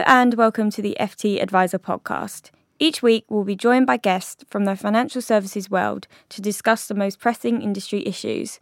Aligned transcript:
Hello 0.00 0.18
and 0.18 0.32
welcome 0.32 0.70
to 0.70 0.80
the 0.80 0.96
FT 0.98 1.42
Advisor 1.42 1.78
podcast. 1.78 2.50
Each 2.78 3.02
week, 3.02 3.26
we'll 3.28 3.44
be 3.44 3.54
joined 3.54 3.86
by 3.86 3.98
guests 3.98 4.42
from 4.48 4.64
the 4.64 4.74
financial 4.74 5.20
services 5.20 5.68
world 5.68 6.06
to 6.30 6.40
discuss 6.40 6.86
the 6.86 6.94
most 6.94 7.18
pressing 7.18 7.60
industry 7.60 8.06
issues. 8.06 8.60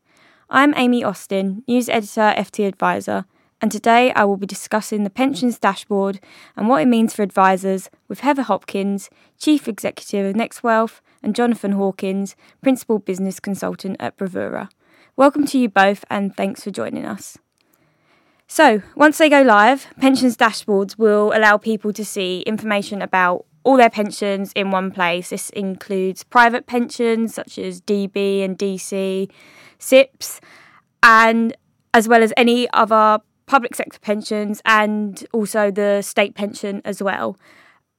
I'm 0.50 0.74
Amy 0.74 1.04
Austin, 1.04 1.62
news 1.68 1.88
editor, 1.88 2.34
FT 2.36 2.66
Advisor, 2.66 3.24
and 3.62 3.70
today 3.70 4.12
I 4.14 4.24
will 4.24 4.36
be 4.36 4.48
discussing 4.48 5.04
the 5.04 5.10
pensions 5.10 5.60
dashboard 5.60 6.18
and 6.56 6.68
what 6.68 6.82
it 6.82 6.88
means 6.88 7.14
for 7.14 7.22
advisors 7.22 7.88
with 8.08 8.20
Heather 8.20 8.42
Hopkins, 8.42 9.08
Chief 9.38 9.68
Executive 9.68 10.26
of 10.26 10.34
NextWealth, 10.34 10.98
and 11.22 11.36
Jonathan 11.36 11.72
Hawkins, 11.72 12.34
Principal 12.62 12.98
Business 12.98 13.38
Consultant 13.38 13.96
at 14.00 14.16
Bravura. 14.16 14.70
Welcome 15.14 15.46
to 15.46 15.58
you 15.58 15.68
both, 15.68 16.04
and 16.10 16.36
thanks 16.36 16.64
for 16.64 16.72
joining 16.72 17.04
us. 17.04 17.38
So, 18.50 18.82
once 18.96 19.18
they 19.18 19.28
go 19.28 19.42
live, 19.42 19.88
pensions 20.00 20.34
dashboards 20.34 20.96
will 20.98 21.32
allow 21.36 21.58
people 21.58 21.92
to 21.92 22.02
see 22.02 22.40
information 22.40 23.02
about 23.02 23.44
all 23.62 23.76
their 23.76 23.90
pensions 23.90 24.52
in 24.54 24.70
one 24.70 24.90
place. 24.90 25.28
This 25.28 25.50
includes 25.50 26.24
private 26.24 26.66
pensions 26.66 27.34
such 27.34 27.58
as 27.58 27.82
DB 27.82 28.42
and 28.42 28.58
DC, 28.58 29.30
SIPPs, 29.78 30.40
and 31.02 31.54
as 31.92 32.08
well 32.08 32.22
as 32.22 32.32
any 32.38 32.66
other 32.72 33.18
public 33.44 33.74
sector 33.74 33.98
pensions 33.98 34.62
and 34.64 35.26
also 35.32 35.70
the 35.70 36.00
state 36.00 36.34
pension 36.34 36.80
as 36.86 37.02
well. 37.02 37.36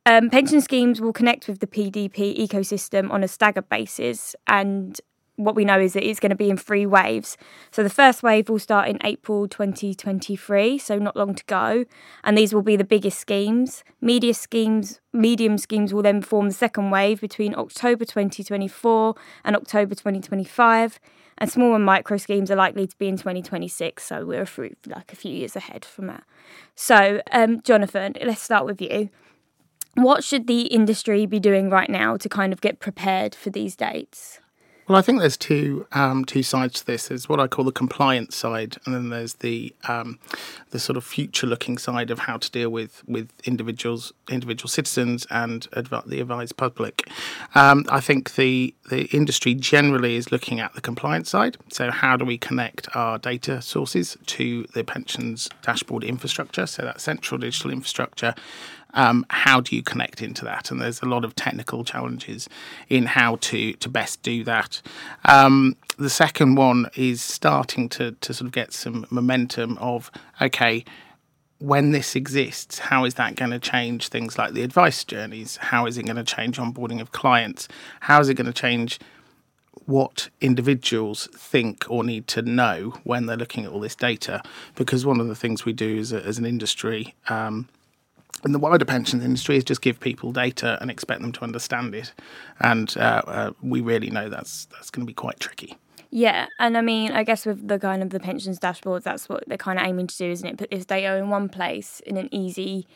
Um, 0.07 0.31
pension 0.31 0.61
schemes 0.61 0.99
will 0.99 1.13
connect 1.13 1.47
with 1.47 1.59
the 1.59 1.67
PDP 1.67 2.35
ecosystem 2.39 3.11
on 3.11 3.23
a 3.23 3.27
staggered 3.27 3.69
basis, 3.69 4.35
and 4.47 4.99
what 5.39 5.55
we 5.55 5.63
know 5.63 5.79
is 5.79 5.93
that 5.93 6.07
it's 6.07 6.19
going 6.19 6.31
to 6.31 6.35
be 6.35 6.49
in 6.49 6.57
three 6.57 6.85
waves. 6.85 7.37
So 7.71 7.81
the 7.81 7.89
first 7.89 8.21
wave 8.21 8.49
will 8.49 8.59
start 8.59 8.89
in 8.89 8.99
April 9.03 9.47
2023, 9.47 10.77
so 10.77 10.99
not 10.99 11.15
long 11.15 11.33
to 11.33 11.43
go, 11.45 11.85
and 12.23 12.37
these 12.37 12.53
will 12.53 12.61
be 12.61 12.75
the 12.75 12.83
biggest 12.83 13.19
schemes. 13.19 13.83
Media 14.01 14.33
schemes, 14.33 14.99
medium 15.13 15.57
schemes 15.57 15.93
will 15.93 16.01
then 16.01 16.21
form 16.21 16.49
the 16.49 16.53
second 16.53 16.91
wave 16.91 17.21
between 17.21 17.55
October 17.55 18.03
2024 18.03 19.15
and 19.45 19.55
October 19.55 19.95
2025, 19.95 20.99
and 21.37 21.49
small 21.49 21.73
and 21.73 21.85
micro 21.85 22.17
schemes 22.17 22.51
are 22.51 22.57
likely 22.57 22.85
to 22.85 22.97
be 22.97 23.07
in 23.07 23.15
2026. 23.15 24.05
So 24.05 24.25
we're 24.25 24.45
through 24.45 24.75
like 24.87 25.13
a 25.13 25.15
few 25.15 25.31
years 25.31 25.55
ahead 25.55 25.85
from 25.85 26.07
that. 26.07 26.23
So, 26.75 27.21
um, 27.31 27.61
Jonathan, 27.61 28.15
let's 28.21 28.41
start 28.41 28.65
with 28.65 28.81
you. 28.81 29.09
What 29.95 30.23
should 30.23 30.47
the 30.47 30.63
industry 30.63 31.25
be 31.25 31.39
doing 31.39 31.69
right 31.69 31.89
now 31.89 32.17
to 32.17 32.29
kind 32.29 32.51
of 32.51 32.59
get 32.59 32.79
prepared 32.79 33.33
for 33.33 33.49
these 33.49 33.75
dates? 33.77 34.39
Well, 34.89 34.97
I 34.97 35.03
think 35.03 35.19
there's 35.19 35.37
two 35.37 35.85
um, 35.91 36.25
two 36.25 36.41
sides 36.41 36.79
to 36.79 36.85
this. 36.87 37.09
There's 37.09 37.29
what 37.29 37.39
I 37.39 37.45
call 37.45 37.63
the 37.63 37.71
compliance 37.71 38.35
side, 38.35 38.77
and 38.85 38.95
then 38.95 39.09
there's 39.09 39.35
the 39.35 39.71
um, 39.87 40.17
the 40.71 40.79
sort 40.79 40.97
of 40.97 41.03
future 41.03 41.45
looking 41.45 41.77
side 41.77 42.09
of 42.09 42.17
how 42.17 42.37
to 42.37 42.49
deal 42.49 42.71
with 42.71 43.03
with 43.07 43.29
individuals, 43.43 44.13
individual 44.31 44.67
citizens, 44.67 45.27
and 45.29 45.67
adv- 45.73 46.09
the 46.09 46.19
advised 46.19 46.57
public. 46.57 47.07
Um, 47.53 47.85
I 47.89 47.99
think 47.99 48.33
the 48.33 48.73
the 48.89 49.05
industry 49.15 49.53
generally 49.53 50.15
is 50.15 50.31
looking 50.31 50.59
at 50.59 50.73
the 50.73 50.81
compliance 50.81 51.29
side. 51.29 51.57
So 51.71 51.91
how 51.91 52.17
do 52.17 52.25
we 52.25 52.39
connect 52.39 52.89
our 52.95 53.19
data 53.19 53.61
sources 53.61 54.17
to 54.25 54.63
the 54.73 54.83
pensions 54.83 55.49
dashboard 55.61 56.03
infrastructure? 56.03 56.65
So 56.65 56.81
that 56.81 56.99
central 56.99 57.37
digital 57.37 57.69
infrastructure 57.69 58.33
um, 58.93 59.25
how 59.29 59.61
do 59.61 59.75
you 59.75 59.83
connect 59.83 60.21
into 60.21 60.45
that? 60.45 60.71
And 60.71 60.81
there's 60.81 61.01
a 61.01 61.05
lot 61.05 61.25
of 61.25 61.35
technical 61.35 61.83
challenges 61.83 62.49
in 62.87 63.05
how 63.05 63.37
to 63.37 63.73
to 63.73 63.89
best 63.89 64.21
do 64.21 64.43
that. 64.43 64.81
Um, 65.25 65.75
the 65.97 66.09
second 66.09 66.55
one 66.55 66.87
is 66.95 67.21
starting 67.21 67.89
to 67.89 68.11
to 68.11 68.33
sort 68.33 68.47
of 68.47 68.51
get 68.51 68.73
some 68.73 69.05
momentum 69.09 69.77
of 69.79 70.11
okay. 70.41 70.85
When 71.61 71.91
this 71.91 72.15
exists, 72.15 72.79
how 72.79 73.03
is 73.03 73.15
that 73.15 73.35
going 73.35 73.51
to 73.51 73.59
change 73.59 74.07
things 74.07 74.37
like 74.37 74.53
the 74.53 74.61
advice 74.61 75.03
journeys? 75.03 75.57
How 75.57 75.87
is 75.87 75.97
it 75.97 76.03
going 76.03 76.15
to 76.15 76.23
change 76.23 76.57
onboarding 76.57 77.01
of 77.01 77.11
clients? 77.11 77.67
How 77.99 78.21
is 78.21 78.29
it 78.29 78.35
going 78.35 78.45
to 78.45 78.53
change 78.53 78.97
what 79.89 80.29
individuals 80.39 81.27
think 81.33 81.83
or 81.89 82.03
need 82.03 82.27
to 82.27 82.43
know 82.43 82.93
when 83.03 83.25
they're 83.25 83.35
looking 83.35 83.65
at 83.65 83.71
all 83.71 83.79
this 83.79 83.95
data. 83.95 84.41
Because 84.75 85.03
one 85.03 85.19
of 85.19 85.27
the 85.27 85.35
things 85.35 85.65
we 85.65 85.73
do 85.73 85.97
as, 85.97 86.13
a, 86.13 86.23
as 86.23 86.37
an 86.37 86.45
industry 86.45 87.15
um, 87.27 87.67
in 88.45 88.51
the 88.51 88.59
wider 88.59 88.85
pensions 88.85 89.23
industry 89.23 89.57
is 89.57 89.63
just 89.63 89.81
give 89.81 89.99
people 89.99 90.31
data 90.31 90.77
and 90.81 90.89
expect 90.89 91.21
them 91.21 91.31
to 91.33 91.41
understand 91.43 91.93
it, 91.93 92.13
and 92.59 92.95
uh, 92.97 93.21
uh, 93.27 93.51
we 93.61 93.81
really 93.81 94.09
know 94.09 94.29
that's 94.29 94.65
that's 94.65 94.89
going 94.89 95.05
to 95.05 95.09
be 95.09 95.13
quite 95.13 95.39
tricky. 95.39 95.77
Yeah, 96.11 96.47
and 96.57 96.77
I 96.77 96.81
mean, 96.81 97.11
I 97.11 97.23
guess 97.23 97.45
with 97.45 97.67
the 97.67 97.77
kind 97.77 98.01
of 98.01 98.09
the 98.09 98.19
pensions 98.19 98.59
dashboards, 98.59 99.03
that's 99.03 99.29
what 99.29 99.43
they're 99.47 99.57
kind 99.57 99.77
of 99.77 99.85
aiming 99.85 100.07
to 100.07 100.17
do, 100.17 100.31
isn't 100.31 100.47
it? 100.47 100.57
Put 100.57 100.71
this 100.71 100.85
data 100.85 101.15
in 101.17 101.29
one 101.29 101.49
place 101.49 101.99
in 102.05 102.17
an 102.17 102.29
easy 102.31 102.87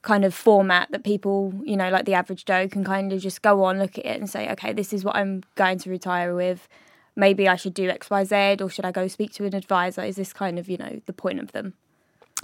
kind 0.00 0.24
of 0.24 0.34
format 0.34 0.90
that 0.90 1.02
people, 1.02 1.52
you 1.64 1.76
know, 1.76 1.90
like 1.90 2.04
the 2.04 2.14
average 2.14 2.44
Joe 2.44 2.68
can 2.68 2.84
kind 2.84 3.12
of 3.12 3.20
just 3.20 3.42
go 3.42 3.64
on, 3.64 3.78
look 3.78 3.98
at 3.98 4.06
it, 4.06 4.18
and 4.18 4.30
say, 4.30 4.50
okay, 4.52 4.72
this 4.72 4.92
is 4.92 5.04
what 5.04 5.16
I'm 5.16 5.42
going 5.56 5.78
to 5.78 5.90
retire 5.90 6.34
with. 6.34 6.68
Maybe 7.16 7.48
I 7.48 7.56
should 7.56 7.74
do 7.74 7.88
X, 7.88 8.10
Y, 8.10 8.24
Z, 8.24 8.56
or 8.60 8.70
should 8.70 8.84
I 8.84 8.92
go 8.92 9.08
speak 9.08 9.32
to 9.34 9.44
an 9.44 9.54
advisor? 9.54 10.02
Is 10.02 10.16
this 10.16 10.32
kind 10.32 10.58
of, 10.58 10.68
you 10.68 10.78
know, 10.78 11.00
the 11.06 11.12
point 11.12 11.40
of 11.40 11.52
them? 11.52 11.74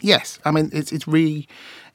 Yes, 0.02 0.38
I 0.44 0.50
mean 0.50 0.70
it's 0.72 0.92
it's 0.92 1.06
re 1.06 1.46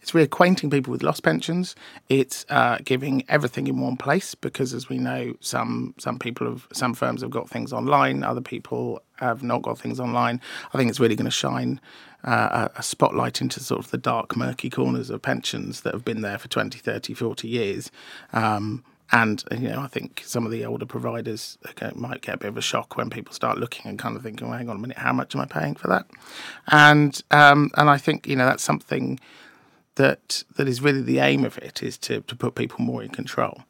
it's 0.01 0.11
reacquainting 0.11 0.69
people 0.69 0.91
with 0.91 1.01
lost 1.01 1.23
pensions. 1.23 1.75
It's 2.09 2.45
uh, 2.49 2.77
giving 2.83 3.23
everything 3.27 3.65
in 3.65 3.81
one 3.81 3.97
place 3.97 4.35
because, 4.35 4.71
as 4.71 4.87
we 4.87 4.99
know, 4.99 5.33
some 5.39 5.95
some 5.97 6.19
people 6.19 6.47
have 6.47 6.67
some 6.71 6.93
firms 6.93 7.21
have 7.21 7.31
got 7.31 7.49
things 7.49 7.73
online, 7.73 8.23
other 8.23 8.41
people 8.41 9.01
have 9.15 9.41
not 9.41 9.63
got 9.63 9.79
things 9.79 9.99
online. 9.99 10.39
I 10.73 10.77
think 10.77 10.91
it's 10.91 10.99
really 10.99 11.15
going 11.15 11.25
to 11.25 11.31
shine 11.31 11.81
uh, 12.23 12.67
a 12.75 12.83
spotlight 12.83 13.41
into 13.41 13.59
sort 13.59 13.83
of 13.83 13.89
the 13.89 13.97
dark, 13.97 14.35
murky 14.35 14.69
corners 14.69 15.09
of 15.09 15.23
pensions 15.23 15.81
that 15.81 15.93
have 15.93 16.05
been 16.05 16.21
there 16.21 16.37
for 16.37 16.49
20, 16.49 16.77
30, 16.77 17.13
40 17.15 17.47
years. 17.47 17.91
Um, 18.33 18.83
and 19.11 19.43
you 19.51 19.69
know, 19.69 19.81
I 19.81 19.87
think 19.87 20.23
some 20.25 20.45
of 20.45 20.51
the 20.51 20.65
older 20.65 20.85
providers 20.85 21.57
might 21.95 22.21
get 22.21 22.35
a 22.35 22.37
bit 22.37 22.47
of 22.47 22.57
a 22.57 22.61
shock 22.61 22.97
when 22.97 23.09
people 23.09 23.33
start 23.33 23.57
looking 23.57 23.87
and 23.87 23.99
kind 23.99 24.15
of 24.15 24.23
thinking, 24.23 24.47
well, 24.47 24.57
"Hang 24.57 24.69
on 24.69 24.77
a 24.77 24.79
minute, 24.79 24.97
how 24.97 25.13
much 25.13 25.35
am 25.35 25.41
I 25.41 25.45
paying 25.45 25.75
for 25.75 25.87
that?" 25.87 26.07
And 26.67 27.21
um, 27.31 27.71
and 27.77 27.89
I 27.89 27.97
think 27.97 28.27
you 28.27 28.35
know 28.35 28.45
that's 28.45 28.63
something 28.63 29.19
that 29.95 30.43
that 30.57 30.67
is 30.67 30.81
really 30.81 31.01
the 31.01 31.19
aim 31.19 31.45
of 31.45 31.57
it 31.59 31.83
is 31.83 31.97
to 31.99 32.21
to 32.21 32.35
put 32.35 32.55
people 32.55 32.83
more 32.83 33.03
in 33.03 33.09
control, 33.09 33.63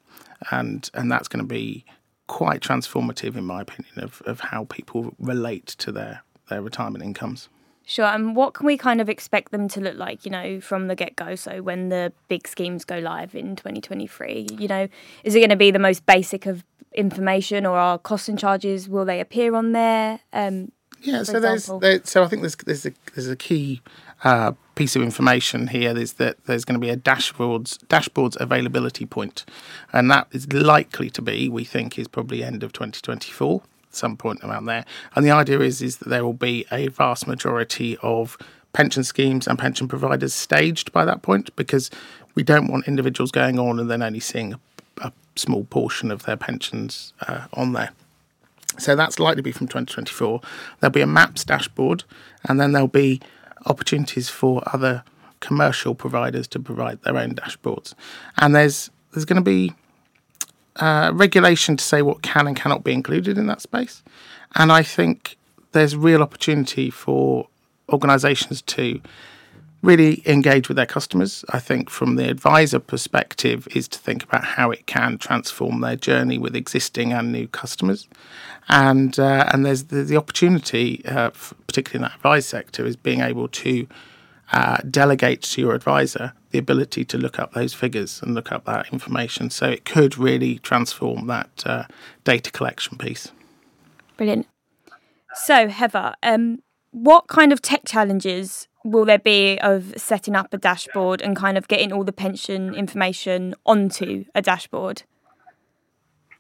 and 0.52 0.90
and 0.94 1.12
that's 1.12 1.28
going 1.28 1.44
to 1.44 1.48
be 1.48 1.86
quite 2.28 2.62
transformative 2.62 3.36
in 3.36 3.46
my 3.46 3.62
opinion 3.62 4.00
of 4.00 4.22
of 4.26 4.40
how 4.40 4.66
people 4.66 5.14
relate 5.20 5.68
to 5.68 5.92
their 5.92 6.22
their 6.50 6.62
retirement 6.62 7.04
incomes. 7.04 7.50
Sure. 7.86 8.06
And 8.06 8.36
what 8.36 8.56
can 8.56 8.66
we 8.66 8.78
kind 8.78 9.00
of 9.00 9.10
expect 9.10 9.52
them 9.52 9.68
to 9.70 9.80
look 9.80 9.96
like, 9.96 10.26
you 10.26 10.32
know, 10.32 10.60
from 10.60 10.88
the 10.88 10.96
get 10.96 11.16
go? 11.16 11.36
So 11.36 11.62
when 11.62 11.90
the 11.90 12.12
big 12.28 12.48
schemes 12.48 12.84
go 12.84 12.98
live 12.98 13.36
in 13.36 13.56
2023, 13.56 14.48
you 14.60 14.68
know, 14.68 14.88
is 15.24 15.36
it 15.36 15.40
going 15.40 15.52
to 15.52 15.56
be 15.56 15.70
the 15.70 15.80
most 15.80 16.06
basic 16.06 16.48
of 16.48 16.64
information 16.94 17.66
or 17.66 17.78
are 17.78 18.00
costs 18.00 18.28
and 18.28 18.40
charges, 18.40 18.90
will 18.90 19.06
they 19.06 19.20
appear 19.20 19.56
on 19.56 19.74
there? 19.74 20.20
Um, 20.34 20.72
yeah, 21.02 21.22
so 21.22 21.40
there's, 21.40 21.70
there, 21.82 22.02
so 22.04 22.24
I 22.24 22.28
think 22.28 22.42
there's 22.42 22.56
there's 22.56 22.86
a 22.86 22.92
there's 23.14 23.28
a 23.28 23.36
key 23.36 23.82
uh, 24.24 24.54
piece 24.74 24.96
of 24.96 25.04
information 25.04 25.68
here 25.68 25.96
is 25.96 26.14
that 26.14 26.44
there's 26.46 26.66
going 26.66 26.80
to 26.80 26.80
be 26.80 26.90
a 26.90 26.98
dashboards 26.98 27.78
dashboards 27.88 28.36
availability 28.40 29.06
point, 29.06 29.46
and 29.94 30.10
that 30.10 30.28
is 30.32 30.52
likely 30.52 31.12
to 31.12 31.22
be 31.22 31.48
we 31.48 31.64
think 31.64 32.00
is 32.00 32.08
probably 32.08 32.44
end 32.44 32.64
of 32.64 32.74
2024 32.74 33.62
some 33.96 34.18
point 34.18 34.44
around 34.44 34.66
there. 34.66 34.86
And 35.16 35.26
the 35.26 35.32
idea 35.32 35.60
is 35.62 35.82
is 35.82 35.98
that 35.98 36.10
there 36.10 36.24
will 36.24 36.34
be 36.34 36.66
a 36.72 36.88
vast 36.88 37.28
majority 37.28 37.98
of 38.02 38.38
pension 38.74 39.04
schemes 39.04 39.48
and 39.48 39.58
pension 39.58 39.88
providers 39.88 40.34
staged 40.34 40.92
by 40.92 41.06
that 41.06 41.22
point 41.22 41.56
because 41.56 41.90
we 42.36 42.44
don't 42.44 42.68
want 42.68 42.88
individuals 42.88 43.32
going 43.32 43.58
on 43.58 43.80
and 43.80 43.90
then 43.90 44.02
only 44.02 44.20
seeing 44.20 44.54
a, 44.54 44.60
a 45.02 45.14
small 45.36 45.64
portion 45.66 46.12
of 46.12 46.24
their 46.24 46.38
pensions 46.38 47.14
uh, 47.28 47.46
on 47.54 47.74
there. 47.74 47.92
So 48.78 48.96
that's 48.96 49.20
likely 49.20 49.38
to 49.38 49.44
be 49.44 49.52
from 49.52 49.68
2024. 49.68 50.42
There'll 50.80 50.92
be 50.92 51.02
a 51.02 51.08
MAPS 51.08 51.46
dashboard, 51.46 52.04
and 52.44 52.60
then 52.60 52.74
there'll 52.74 52.88
be 52.88 53.22
opportunities 53.66 54.30
for 54.30 54.62
other 54.74 55.04
commercial 55.40 55.96
providers 55.96 56.48
to 56.50 56.60
provide 56.60 57.02
their 57.04 57.18
own 57.18 57.36
dashboards. 57.36 57.94
And 58.38 58.56
there's 58.56 58.90
there's 59.12 59.26
going 59.26 59.38
to 59.38 59.42
be 59.42 59.74
uh, 60.78 61.12
regulation 61.14 61.78
to 61.78 61.84
say 61.84 62.02
what 62.02 62.22
can 62.22 62.48
and 62.48 62.56
cannot 62.56 62.84
be 62.84 62.94
included 62.94 63.38
in 63.38 63.48
that 63.48 63.62
space. 63.62 64.04
And 64.56 64.72
I 64.72 64.84
think 64.84 65.38
there's 65.72 65.96
real 65.96 66.22
opportunity 66.22 66.90
for 66.90 67.48
organisations 67.92 68.62
to 68.62 69.02
really 69.82 70.24
engage 70.26 70.68
with 70.68 70.78
their 70.78 70.86
customers. 70.86 71.46
I 71.50 71.60
think 71.60 71.90
from 71.90 72.16
the 72.16 72.30
advisor 72.30 72.80
perspective 72.80 73.68
is 73.76 73.88
to 73.90 74.00
think 74.00 74.24
about 74.24 74.44
how 74.44 74.72
it 74.72 74.88
can 74.88 75.18
transform 75.18 75.82
their 75.82 75.96
journey 75.96 76.38
with 76.38 76.56
existing 76.56 77.14
and 77.14 77.32
new 77.32 77.48
customers. 77.48 78.08
And 78.68 79.20
uh, 79.20 79.48
and 79.54 79.66
there's 79.66 79.86
the, 79.86 80.04
the 80.04 80.18
opportunity, 80.18 81.06
uh, 81.06 81.30
particularly 81.68 82.04
in 82.04 82.10
that 82.10 82.16
advice 82.16 82.48
sector, 82.48 82.86
is 82.86 82.96
being 82.96 83.22
able 83.22 83.48
to 83.48 83.88
uh, 84.52 84.78
delegate 84.90 85.42
to 85.42 85.62
your 85.62 85.74
advisor 85.74 86.34
the 86.52 86.60
ability 86.60 87.04
to 87.06 87.18
look 87.18 87.40
up 87.40 87.54
those 87.54 87.74
figures 87.74 88.22
and 88.22 88.34
look 88.34 88.52
up 88.52 88.66
that 88.66 88.92
information. 88.94 89.50
So 89.50 89.68
it 89.68 89.86
could 89.86 90.18
really 90.18 90.60
transform 90.60 91.28
that 91.28 91.64
uh, 91.66 91.84
data 92.24 92.52
collection 92.52 92.98
piece. 92.98 93.32
Brilliant. 94.18 94.48
So, 95.34 95.68
Heather, 95.68 96.14
um, 96.24 96.60
what 96.92 97.28
kind 97.28 97.52
of 97.52 97.62
tech 97.62 97.82
challenges 97.86 98.70
will 98.86 99.04
there 99.04 99.20
be 99.20 99.60
of 99.60 99.94
setting 99.98 100.36
up 100.36 100.54
a 100.54 100.58
dashboard 100.58 101.22
and 101.22 101.36
kind 101.36 101.58
of 101.58 101.68
getting 101.68 101.92
all 101.92 102.06
the 102.06 102.14
pension 102.14 102.74
information 102.74 103.54
onto 103.66 104.24
a 104.34 104.42
dashboard? 104.42 105.04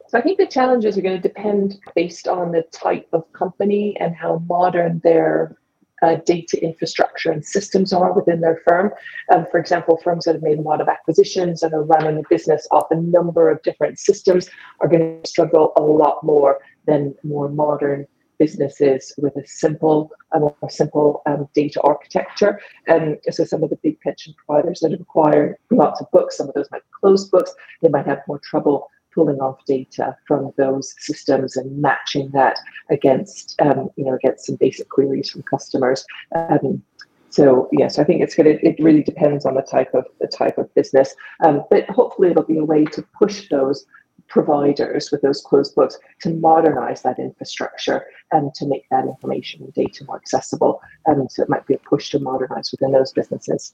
So 0.07 0.19
I 0.19 0.21
think 0.21 0.37
the 0.37 0.45
challenges 0.45 0.97
are 0.97 1.01
going 1.01 1.19
to 1.19 1.27
depend 1.27 1.79
based 1.95 2.27
on 2.27 2.51
the 2.51 2.61
type 2.71 3.07
of 3.11 3.31
company 3.33 3.97
and 3.99 4.15
how 4.15 4.41
modern 4.47 5.01
their 5.03 5.57
uh, 6.01 6.15
data 6.25 6.61
infrastructure 6.63 7.31
and 7.31 7.45
systems 7.45 7.93
are 7.93 8.13
within 8.13 8.41
their 8.41 8.61
firm. 8.67 8.91
Um, 9.31 9.45
for 9.49 9.59
example, 9.59 9.99
firms 10.03 10.25
that 10.25 10.35
have 10.35 10.43
made 10.43 10.59
a 10.59 10.61
lot 10.61 10.81
of 10.81 10.87
acquisitions 10.87 11.63
and 11.63 11.73
are 11.73 11.83
running 11.83 12.17
a 12.17 12.23
business 12.29 12.67
off 12.71 12.87
a 12.91 12.95
number 12.95 13.49
of 13.49 13.61
different 13.63 13.99
systems 13.99 14.49
are 14.81 14.87
going 14.87 15.21
to 15.21 15.29
struggle 15.29 15.73
a 15.77 15.81
lot 15.81 16.23
more 16.23 16.59
than 16.85 17.15
more 17.23 17.49
modern 17.49 18.07
businesses 18.37 19.13
with 19.17 19.35
a 19.37 19.47
simple, 19.47 20.11
a 20.33 20.39
more 20.39 20.55
simple 20.69 21.21
um, 21.25 21.47
data 21.53 21.79
architecture. 21.81 22.59
And 22.87 23.17
so 23.29 23.45
some 23.45 23.63
of 23.63 23.69
the 23.69 23.77
big 23.77 23.99
pension 24.01 24.33
providers 24.45 24.81
that 24.81 24.91
have 24.91 24.99
acquired 24.99 25.55
lots 25.71 26.01
of 26.01 26.11
books, 26.11 26.37
some 26.37 26.49
of 26.49 26.53
those 26.53 26.69
might 26.71 26.81
be 26.81 26.89
closed 26.99 27.31
books, 27.31 27.53
they 27.81 27.89
might 27.89 28.05
have 28.05 28.19
more 28.27 28.39
trouble 28.39 28.89
pulling 29.15 29.39
off 29.39 29.63
data 29.65 30.15
from 30.27 30.53
those 30.57 30.93
systems 30.99 31.55
and 31.55 31.81
matching 31.81 32.29
that 32.31 32.59
against, 32.89 33.59
um, 33.61 33.89
you 33.95 34.05
know, 34.05 34.13
against 34.13 34.45
some 34.45 34.57
basic 34.57 34.89
queries 34.89 35.31
from 35.31 35.41
customers. 35.43 36.05
Um, 36.35 36.83
so 37.29 37.67
yes, 37.71 37.97
I 37.97 38.03
think 38.03 38.21
it's 38.21 38.35
going 38.35 38.57
to. 38.57 38.65
It 38.65 38.75
really 38.79 39.03
depends 39.03 39.45
on 39.45 39.55
the 39.55 39.61
type 39.61 39.93
of 39.93 40.05
the 40.21 40.27
type 40.27 40.57
of 40.57 40.73
business, 40.73 41.15
um, 41.43 41.63
but 41.69 41.89
hopefully 41.89 42.29
it'll 42.29 42.43
be 42.43 42.59
a 42.59 42.63
way 42.63 42.85
to 42.85 43.01
push 43.17 43.49
those 43.49 43.85
providers 44.27 45.11
with 45.11 45.21
those 45.21 45.41
closed 45.41 45.75
books 45.75 45.97
to 46.21 46.29
modernize 46.33 47.01
that 47.03 47.19
infrastructure 47.19 48.05
and 48.31 48.53
to 48.55 48.65
make 48.65 48.85
that 48.89 49.05
information 49.05 49.63
and 49.63 49.73
data 49.73 50.03
more 50.05 50.15
accessible. 50.17 50.81
And 51.05 51.31
so 51.31 51.43
it 51.43 51.49
might 51.49 51.67
be 51.67 51.75
a 51.75 51.77
push 51.79 52.09
to 52.11 52.19
modernize 52.19 52.71
within 52.71 52.91
those 52.91 53.11
businesses. 53.11 53.73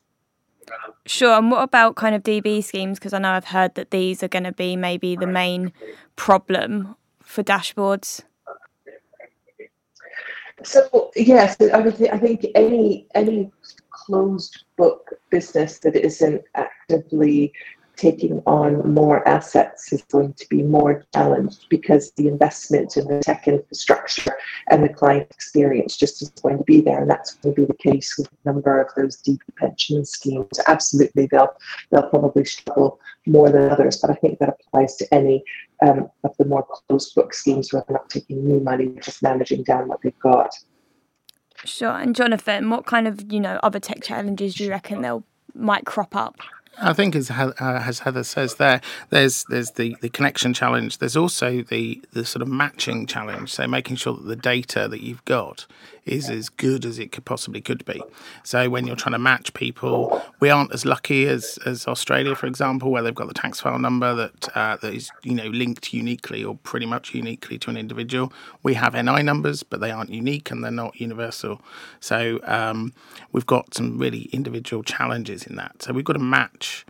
Sure. 1.06 1.38
And 1.38 1.52
what 1.52 1.64
about 1.64 1.96
kind 1.96 2.16
of 2.16 2.24
DB 2.24 2.64
schemes? 2.64 3.00
Because 3.00 3.14
I 3.14 3.20
know 3.20 3.32
I've 3.32 3.46
heard 3.46 3.76
that 3.76 3.92
these 3.92 4.24
are 4.24 4.28
going 4.28 4.44
to 4.44 4.52
be 4.52 4.76
maybe 4.76 5.16
the 5.16 5.28
main 5.28 5.74
problem 6.16 6.96
for 7.22 7.44
dashboards. 7.44 8.24
So 10.64 11.12
yes, 11.16 11.58
I, 11.60 11.72
I 11.72 12.18
think 12.20 12.46
any 12.54 13.08
any 13.16 13.52
closed 13.90 14.64
book 14.78 15.12
business 15.30 15.80
that 15.80 15.96
isn't 15.96 16.44
actively 16.56 17.54
taking 18.02 18.42
on 18.48 18.94
more 18.94 19.28
assets 19.28 19.94
is 19.94 20.02
going 20.12 20.34
to 20.34 20.46
be 20.50 20.64
more 20.64 21.06
challenged 21.14 21.68
because 21.70 22.12
the 22.14 22.28
investment 22.28 22.98
in 22.98 23.06
the 23.08 23.20
tech 23.20 23.48
infrastructure 23.48 24.36
and 24.72 24.84
the 24.84 24.90
client 24.90 25.28
experience 25.30 25.96
just 25.96 26.20
is 26.24 26.30
going 26.42 26.58
to 26.58 26.64
be 26.64 26.82
there. 26.82 27.00
And 27.00 27.10
that's 27.10 27.36
going 27.36 27.54
to 27.54 27.62
be 27.62 27.68
the 27.68 27.92
case 27.92 28.18
with 28.18 28.28
a 28.28 28.50
number 28.50 28.82
of 28.82 28.90
those 28.98 29.22
DB 29.22 29.38
pension 29.56 30.04
schemes. 30.04 30.60
Absolutely, 30.68 31.28
they'll, 31.28 31.54
they'll 31.92 32.10
probably 32.10 32.44
struggle 32.44 33.00
more 33.28 33.52
than 33.52 33.70
others, 33.70 33.98
but 33.98 34.10
I 34.10 34.16
think 34.16 34.40
that 34.40 34.50
applies 34.50 34.96
to 34.96 35.14
any 35.14 35.44
um, 35.86 36.10
of 36.24 36.36
the 36.38 36.46
more 36.46 36.66
closed 36.66 37.14
book 37.14 37.36
schemes 37.36 37.72
where 37.72 37.84
they're 37.88 37.98
not 37.98 38.10
taking 38.10 38.44
new 38.44 38.60
money, 38.62 38.88
just 39.00 39.22
managing 39.22 39.64
down 39.64 39.88
what 39.88 40.02
they've 40.02 40.20
got. 40.20 40.56
Sure. 41.66 41.92
And 41.92 42.16
Jonathan, 42.16 42.72
what 42.72 42.88
kind 42.88 43.08
of, 43.08 43.32
you 43.32 43.40
know, 43.40 43.60
other 43.62 43.80
tech 43.80 44.02
challenges 44.02 44.56
do 44.56 44.64
you 44.64 44.72
reckon 44.72 45.04
they'll 45.04 45.24
might 45.54 45.86
crop 45.86 46.16
up? 46.16 46.38
I 46.80 46.94
think 46.94 47.16
as, 47.16 47.30
uh, 47.30 47.54
as 47.60 48.00
Heather 48.00 48.24
says 48.24 48.56
there, 48.56 48.82
there's 49.10 49.44
there's 49.50 49.72
the, 49.72 49.96
the 50.02 50.10
connection 50.10 50.54
challenge. 50.54 50.98
There's 50.98 51.18
also 51.18 51.62
the 51.62 52.02
the 52.14 52.26
sort 52.26 52.42
of 52.42 52.48
matching 52.48 53.06
challenge. 53.06 53.52
So 53.52 53.68
making 53.68 53.98
sure 53.98 54.14
that 54.14 54.26
the 54.26 54.36
data 54.36 54.88
that 54.88 55.02
you've 55.02 55.24
got 55.26 55.66
is 56.06 56.30
as 56.30 56.50
good 56.50 56.86
as 56.86 56.98
it 56.98 57.12
could 57.12 57.26
possibly 57.26 57.62
could 57.62 57.86
be. 57.86 58.02
So 58.44 58.70
when 58.70 58.88
you're 58.88 58.96
trying 58.96 59.14
to 59.14 59.20
match 59.20 59.54
people, 59.54 60.22
we 60.40 60.50
aren't 60.50 60.74
as 60.74 60.86
lucky 60.86 61.28
as, 61.28 61.60
as 61.66 61.88
Australia, 61.88 62.36
for 62.36 62.48
example, 62.48 62.92
where 62.92 63.04
they've 63.04 63.14
got 63.14 63.28
the 63.28 63.34
tax 63.34 63.60
file 63.60 63.80
number 63.80 64.16
that 64.16 64.58
uh, 64.58 64.78
that 64.78 64.94
is 64.94 65.12
you 65.24 65.36
know 65.36 65.48
linked 65.48 65.94
uniquely 65.94 66.44
or 66.44 66.56
pretty 66.64 66.86
much 66.86 67.14
uniquely 67.14 67.58
to 67.60 67.70
an 67.70 67.78
individual. 67.78 68.34
We 68.64 68.74
have 68.76 68.94
NI 68.94 69.24
numbers, 69.24 69.64
but 69.64 69.80
they 69.80 69.92
aren't 69.92 70.10
unique 70.10 70.52
and 70.52 70.64
they're 70.64 70.72
not 70.72 71.00
universal. 71.00 71.62
So 72.00 72.40
um, 72.44 72.94
we've 73.32 73.46
got 73.46 73.74
some 73.74 73.98
really 73.98 74.24
individual 74.32 74.84
challenges 74.84 75.46
in 75.46 75.56
that. 75.58 75.82
So 75.84 75.94
we've 75.94 76.06
got 76.06 76.14
to 76.14 76.20
match 76.20 76.86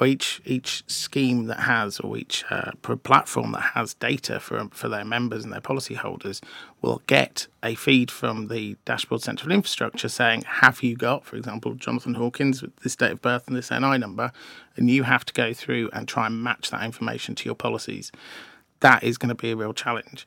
or 0.00 0.06
each 0.06 0.40
each 0.44 0.82
scheme 0.86 1.46
that 1.46 1.60
has 1.60 2.00
or 2.00 2.16
each 2.16 2.44
uh, 2.50 2.72
platform 3.02 3.52
that 3.52 3.72
has 3.74 3.94
data 3.94 4.40
for 4.40 4.68
for 4.72 4.88
their 4.88 5.04
members 5.04 5.44
and 5.44 5.52
their 5.52 5.60
policyholders 5.60 6.42
will 6.82 7.02
get 7.06 7.46
a 7.62 7.74
feed 7.74 8.10
from 8.10 8.48
the 8.48 8.76
dashboard 8.84 9.22
central 9.22 9.52
infrastructure 9.52 10.08
saying 10.08 10.42
have 10.42 10.82
you 10.82 10.96
got 10.96 11.24
for 11.24 11.36
example 11.36 11.74
Jonathan 11.74 12.14
Hawkins 12.14 12.62
with 12.62 12.74
this 12.76 12.96
date 12.96 13.12
of 13.12 13.22
birth 13.22 13.46
and 13.46 13.56
this 13.56 13.70
NI 13.70 13.98
number 13.98 14.32
and 14.76 14.90
you 14.90 15.04
have 15.04 15.24
to 15.24 15.32
go 15.32 15.52
through 15.52 15.90
and 15.92 16.08
try 16.08 16.26
and 16.26 16.42
match 16.42 16.70
that 16.70 16.82
information 16.82 17.34
to 17.36 17.44
your 17.44 17.54
policies. 17.54 18.10
That 18.80 19.04
is 19.04 19.18
going 19.18 19.28
to 19.28 19.34
be 19.34 19.52
a 19.52 19.56
real 19.56 19.72
challenge. 19.72 20.26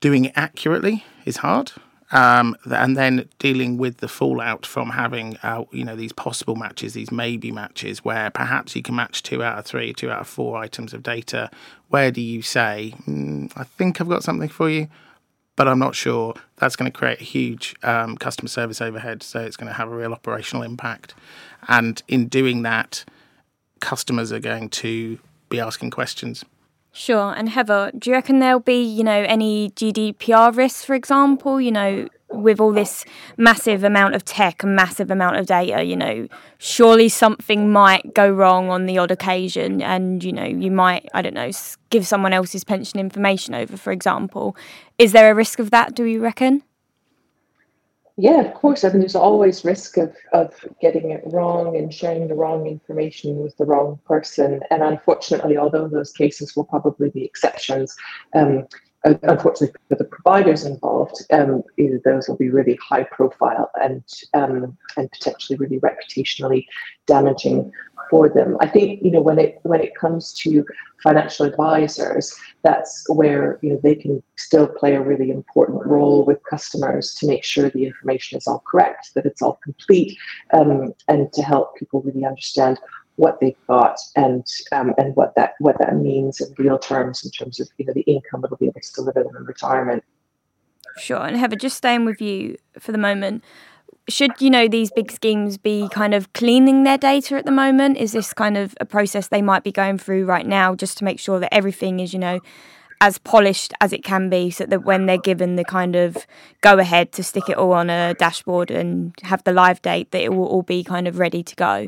Doing 0.00 0.26
it 0.26 0.32
accurately 0.36 1.04
is 1.24 1.38
hard 1.38 1.72
um, 2.12 2.56
and 2.64 2.96
then 2.96 3.28
dealing 3.38 3.78
with 3.78 3.98
the 3.98 4.08
fallout 4.08 4.66
from 4.66 4.90
having, 4.90 5.36
uh, 5.42 5.64
you 5.70 5.84
know, 5.84 5.94
these 5.94 6.12
possible 6.12 6.56
matches, 6.56 6.94
these 6.94 7.12
maybe 7.12 7.52
matches, 7.52 8.04
where 8.04 8.30
perhaps 8.30 8.74
you 8.74 8.82
can 8.82 8.96
match 8.96 9.22
two 9.22 9.42
out 9.42 9.58
of 9.58 9.64
three, 9.64 9.92
two 9.92 10.10
out 10.10 10.20
of 10.20 10.28
four 10.28 10.56
items 10.58 10.92
of 10.92 11.02
data. 11.02 11.50
Where 11.88 12.10
do 12.10 12.20
you 12.20 12.42
say, 12.42 12.94
mm, 13.06 13.52
I 13.56 13.64
think 13.64 14.00
I've 14.00 14.08
got 14.08 14.24
something 14.24 14.48
for 14.48 14.68
you, 14.68 14.88
but 15.54 15.68
I'm 15.68 15.78
not 15.78 15.94
sure? 15.94 16.34
That's 16.56 16.74
going 16.74 16.90
to 16.90 16.98
create 16.98 17.20
a 17.20 17.24
huge 17.24 17.76
um, 17.84 18.16
customer 18.16 18.48
service 18.48 18.80
overhead, 18.80 19.22
so 19.22 19.40
it's 19.40 19.56
going 19.56 19.68
to 19.68 19.74
have 19.74 19.90
a 19.90 19.96
real 19.96 20.12
operational 20.12 20.64
impact. 20.64 21.14
And 21.68 22.02
in 22.08 22.26
doing 22.26 22.62
that, 22.62 23.04
customers 23.80 24.32
are 24.32 24.40
going 24.40 24.68
to 24.70 25.18
be 25.48 25.60
asking 25.60 25.90
questions. 25.90 26.44
Sure. 26.92 27.32
And 27.34 27.48
Heather, 27.48 27.92
do 27.96 28.10
you 28.10 28.16
reckon 28.16 28.40
there'll 28.40 28.60
be, 28.60 28.82
you 28.82 29.04
know, 29.04 29.24
any 29.28 29.70
GDPR 29.70 30.56
risks, 30.56 30.84
for 30.84 30.94
example, 30.94 31.60
you 31.60 31.70
know, 31.70 32.08
with 32.32 32.60
all 32.60 32.72
this 32.72 33.04
massive 33.36 33.84
amount 33.84 34.14
of 34.14 34.24
tech 34.24 34.62
and 34.62 34.74
massive 34.74 35.10
amount 35.10 35.36
of 35.36 35.46
data, 35.46 35.82
you 35.82 35.96
know, 35.96 36.28
surely 36.58 37.08
something 37.08 37.72
might 37.72 38.14
go 38.14 38.30
wrong 38.30 38.70
on 38.70 38.86
the 38.86 38.98
odd 38.98 39.10
occasion 39.10 39.82
and, 39.82 40.22
you 40.22 40.32
know, 40.32 40.44
you 40.44 40.70
might, 40.70 41.08
I 41.12 41.22
don't 41.22 41.34
know, 41.34 41.50
give 41.90 42.06
someone 42.06 42.32
else's 42.32 42.64
pension 42.64 43.00
information 43.00 43.54
over, 43.54 43.76
for 43.76 43.92
example. 43.92 44.56
Is 44.98 45.12
there 45.12 45.30
a 45.30 45.34
risk 45.34 45.58
of 45.58 45.70
that, 45.70 45.94
do 45.94 46.04
you 46.04 46.20
reckon? 46.20 46.62
Yeah, 48.20 48.42
of 48.42 48.52
course. 48.52 48.84
I 48.84 48.90
mean, 48.90 49.00
there's 49.00 49.14
always 49.14 49.64
risk 49.64 49.96
of, 49.96 50.14
of 50.34 50.52
getting 50.82 51.10
it 51.10 51.22
wrong 51.24 51.74
and 51.74 51.92
sharing 51.92 52.28
the 52.28 52.34
wrong 52.34 52.66
information 52.66 53.38
with 53.38 53.56
the 53.56 53.64
wrong 53.64 53.98
person. 54.04 54.60
And 54.70 54.82
unfortunately, 54.82 55.56
although 55.56 55.88
those 55.88 56.12
cases 56.12 56.54
will 56.54 56.64
probably 56.64 57.08
be 57.08 57.24
exceptions, 57.24 57.96
um, 58.34 58.66
unfortunately 59.04 59.74
for 59.88 59.94
the 59.94 60.04
providers 60.04 60.66
involved, 60.66 61.16
um, 61.32 61.62
those 62.04 62.28
will 62.28 62.36
be 62.36 62.50
really 62.50 62.78
high 62.86 63.04
profile 63.04 63.70
and 63.80 64.04
um, 64.34 64.76
and 64.98 65.10
potentially 65.12 65.56
really 65.56 65.80
reputationally 65.80 66.66
damaging 67.06 67.72
for 68.10 68.28
them. 68.28 68.56
I 68.60 68.66
think 68.66 69.00
you 69.02 69.10
know 69.10 69.22
when 69.22 69.38
it 69.38 69.60
when 69.62 69.80
it 69.80 69.94
comes 69.94 70.34
to 70.42 70.66
financial 71.02 71.46
advisors, 71.46 72.36
that's 72.62 73.04
where 73.08 73.58
you 73.62 73.70
know 73.70 73.80
they 73.82 73.94
can 73.94 74.22
still 74.36 74.66
play 74.66 74.94
a 74.94 75.00
really 75.00 75.30
important 75.30 75.86
role 75.86 76.24
with 76.26 76.38
customers 76.50 77.14
to 77.14 77.26
make 77.26 77.44
sure 77.44 77.70
the 77.70 77.86
information 77.86 78.36
is 78.36 78.46
all 78.46 78.62
correct, 78.70 79.12
that 79.14 79.24
it's 79.24 79.40
all 79.40 79.58
complete, 79.62 80.18
um, 80.52 80.92
and 81.08 81.32
to 81.32 81.42
help 81.42 81.76
people 81.76 82.02
really 82.02 82.24
understand 82.24 82.78
what 83.16 83.38
they've 83.40 83.66
got 83.68 83.96
and 84.16 84.46
um, 84.72 84.92
and 84.98 85.14
what 85.14 85.34
that 85.36 85.54
what 85.60 85.78
that 85.78 85.94
means 85.96 86.40
in 86.40 86.52
real 86.58 86.78
terms 86.78 87.24
in 87.24 87.30
terms 87.30 87.60
of 87.60 87.68
you 87.78 87.86
know 87.86 87.92
the 87.92 88.02
income 88.02 88.40
that'll 88.40 88.56
be 88.56 88.66
able 88.66 88.80
to 88.80 88.92
deliver 88.92 89.22
them 89.22 89.36
in 89.36 89.44
retirement. 89.44 90.02
Sure, 90.98 91.22
and 91.22 91.36
Heather, 91.36 91.56
just 91.56 91.76
staying 91.76 92.04
with 92.04 92.20
you 92.20 92.56
for 92.78 92.90
the 92.90 92.98
moment 92.98 93.44
should 94.08 94.32
you 94.40 94.50
know 94.50 94.66
these 94.68 94.90
big 94.90 95.10
schemes 95.10 95.56
be 95.56 95.88
kind 95.90 96.14
of 96.14 96.32
cleaning 96.32 96.82
their 96.84 96.98
data 96.98 97.36
at 97.36 97.44
the 97.44 97.52
moment? 97.52 97.96
Is 97.96 98.12
this 98.12 98.32
kind 98.32 98.56
of 98.56 98.74
a 98.80 98.84
process 98.84 99.28
they 99.28 99.42
might 99.42 99.62
be 99.62 99.72
going 99.72 99.98
through 99.98 100.24
right 100.24 100.46
now 100.46 100.74
just 100.74 100.98
to 100.98 101.04
make 101.04 101.18
sure 101.18 101.38
that 101.38 101.54
everything 101.54 102.00
is 102.00 102.12
you 102.12 102.18
know 102.18 102.40
as 103.00 103.18
polished 103.18 103.72
as 103.80 103.92
it 103.92 104.04
can 104.04 104.28
be 104.28 104.50
so 104.50 104.66
that 104.66 104.84
when 104.84 105.06
they're 105.06 105.16
given 105.16 105.56
the 105.56 105.64
kind 105.64 105.96
of 105.96 106.26
go 106.60 106.78
ahead 106.78 107.12
to 107.12 107.22
stick 107.22 107.48
it 107.48 107.56
all 107.56 107.72
on 107.72 107.88
a 107.88 108.14
dashboard 108.14 108.70
and 108.70 109.14
have 109.22 109.42
the 109.44 109.52
live 109.52 109.80
date 109.80 110.10
that 110.10 110.22
it 110.22 110.34
will 110.34 110.46
all 110.46 110.62
be 110.62 110.84
kind 110.84 111.08
of 111.08 111.18
ready 111.18 111.42
to 111.42 111.56
go? 111.56 111.86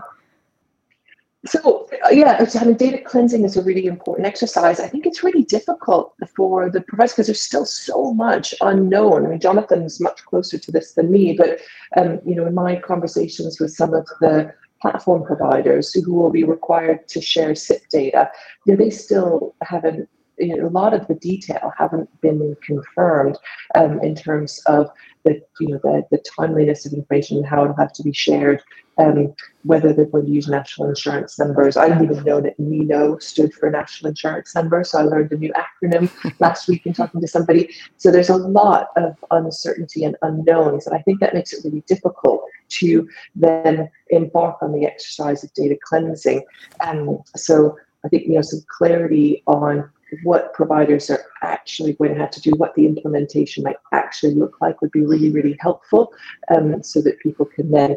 So 1.44 1.88
yeah, 2.10 2.44
I 2.60 2.64
mean, 2.64 2.76
data 2.76 2.98
cleansing 2.98 3.44
is 3.44 3.56
a 3.56 3.62
really 3.62 3.86
important 3.86 4.26
exercise. 4.26 4.80
I 4.80 4.88
think 4.88 5.06
it's 5.06 5.22
really 5.22 5.44
difficult 5.44 6.14
for 6.34 6.68
the 6.68 6.80
providers 6.80 7.12
because 7.12 7.26
there's 7.26 7.40
still 7.40 7.64
so 7.64 8.12
much 8.14 8.54
unknown. 8.60 9.26
I 9.26 9.28
mean, 9.30 9.40
Jonathan's 9.40 10.00
much 10.00 10.24
closer 10.24 10.58
to 10.58 10.72
this 10.72 10.94
than 10.94 11.10
me, 11.10 11.34
but 11.34 11.60
um, 11.96 12.20
you 12.26 12.34
know, 12.34 12.46
in 12.46 12.54
my 12.54 12.76
conversations 12.76 13.60
with 13.60 13.72
some 13.72 13.94
of 13.94 14.06
the 14.20 14.52
platform 14.80 15.24
providers 15.24 15.92
who 15.92 16.12
will 16.12 16.30
be 16.30 16.44
required 16.44 17.06
to 17.08 17.20
share 17.20 17.54
SIPP 17.54 17.88
data, 17.90 18.30
you 18.66 18.74
know, 18.74 18.84
they 18.84 18.90
still 18.90 19.54
haven't 19.62 20.08
you 20.42 20.56
know, 20.56 20.66
a 20.66 20.68
lot 20.68 20.92
of 20.92 21.06
the 21.06 21.14
detail 21.14 21.72
haven't 21.78 22.08
been 22.20 22.56
confirmed 22.62 23.38
um, 23.74 24.00
in 24.00 24.14
terms 24.14 24.60
of 24.66 24.90
the 25.24 25.40
you 25.60 25.68
know 25.68 25.80
the, 25.82 26.04
the 26.10 26.22
timeliness 26.36 26.84
of 26.84 26.92
information 26.92 27.36
and 27.36 27.46
how 27.46 27.62
it'll 27.62 27.76
have 27.76 27.92
to 27.92 28.02
be 28.02 28.12
shared, 28.12 28.60
um, 28.98 29.32
whether 29.62 29.92
they're 29.92 30.06
going 30.06 30.26
to 30.26 30.32
use 30.32 30.48
national 30.48 30.88
insurance 30.88 31.38
numbers. 31.38 31.76
I 31.76 31.88
didn't 31.88 32.10
even 32.10 32.24
know 32.24 32.40
that 32.40 32.58
NINO 32.58 33.22
stood 33.22 33.54
for 33.54 33.70
national 33.70 34.10
insurance 34.10 34.54
number, 34.54 34.82
so 34.82 34.98
I 34.98 35.02
learned 35.02 35.30
a 35.30 35.36
new 35.36 35.52
acronym 35.52 36.10
last 36.40 36.68
week 36.68 36.86
in 36.86 36.92
talking 36.92 37.20
to 37.20 37.28
somebody. 37.28 37.70
So 37.98 38.10
there's 38.10 38.30
a 38.30 38.36
lot 38.36 38.88
of 38.96 39.16
uncertainty 39.30 40.04
and 40.04 40.16
unknowns, 40.22 40.86
and 40.86 40.96
I 40.96 41.02
think 41.02 41.20
that 41.20 41.34
makes 41.34 41.52
it 41.52 41.64
really 41.64 41.84
difficult 41.86 42.42
to 42.80 43.08
then 43.36 43.88
embark 44.10 44.56
on 44.60 44.72
the 44.72 44.86
exercise 44.86 45.44
of 45.44 45.54
data 45.54 45.78
cleansing. 45.84 46.42
And 46.80 47.20
so 47.36 47.76
I 48.04 48.08
think 48.08 48.24
you 48.24 48.34
know 48.34 48.42
some 48.42 48.64
clarity 48.68 49.44
on 49.46 49.88
what 50.22 50.52
providers 50.54 51.10
are 51.10 51.24
actually 51.42 51.94
going 51.94 52.14
to 52.14 52.20
have 52.20 52.30
to 52.30 52.40
do, 52.40 52.50
what 52.52 52.74
the 52.74 52.86
implementation 52.86 53.64
might 53.64 53.76
actually 53.92 54.34
look 54.34 54.56
like 54.60 54.80
would 54.80 54.92
be 54.92 55.04
really, 55.04 55.30
really 55.30 55.56
helpful 55.60 56.12
um, 56.54 56.82
so 56.82 57.00
that 57.02 57.18
people 57.20 57.46
can 57.46 57.70
then 57.70 57.96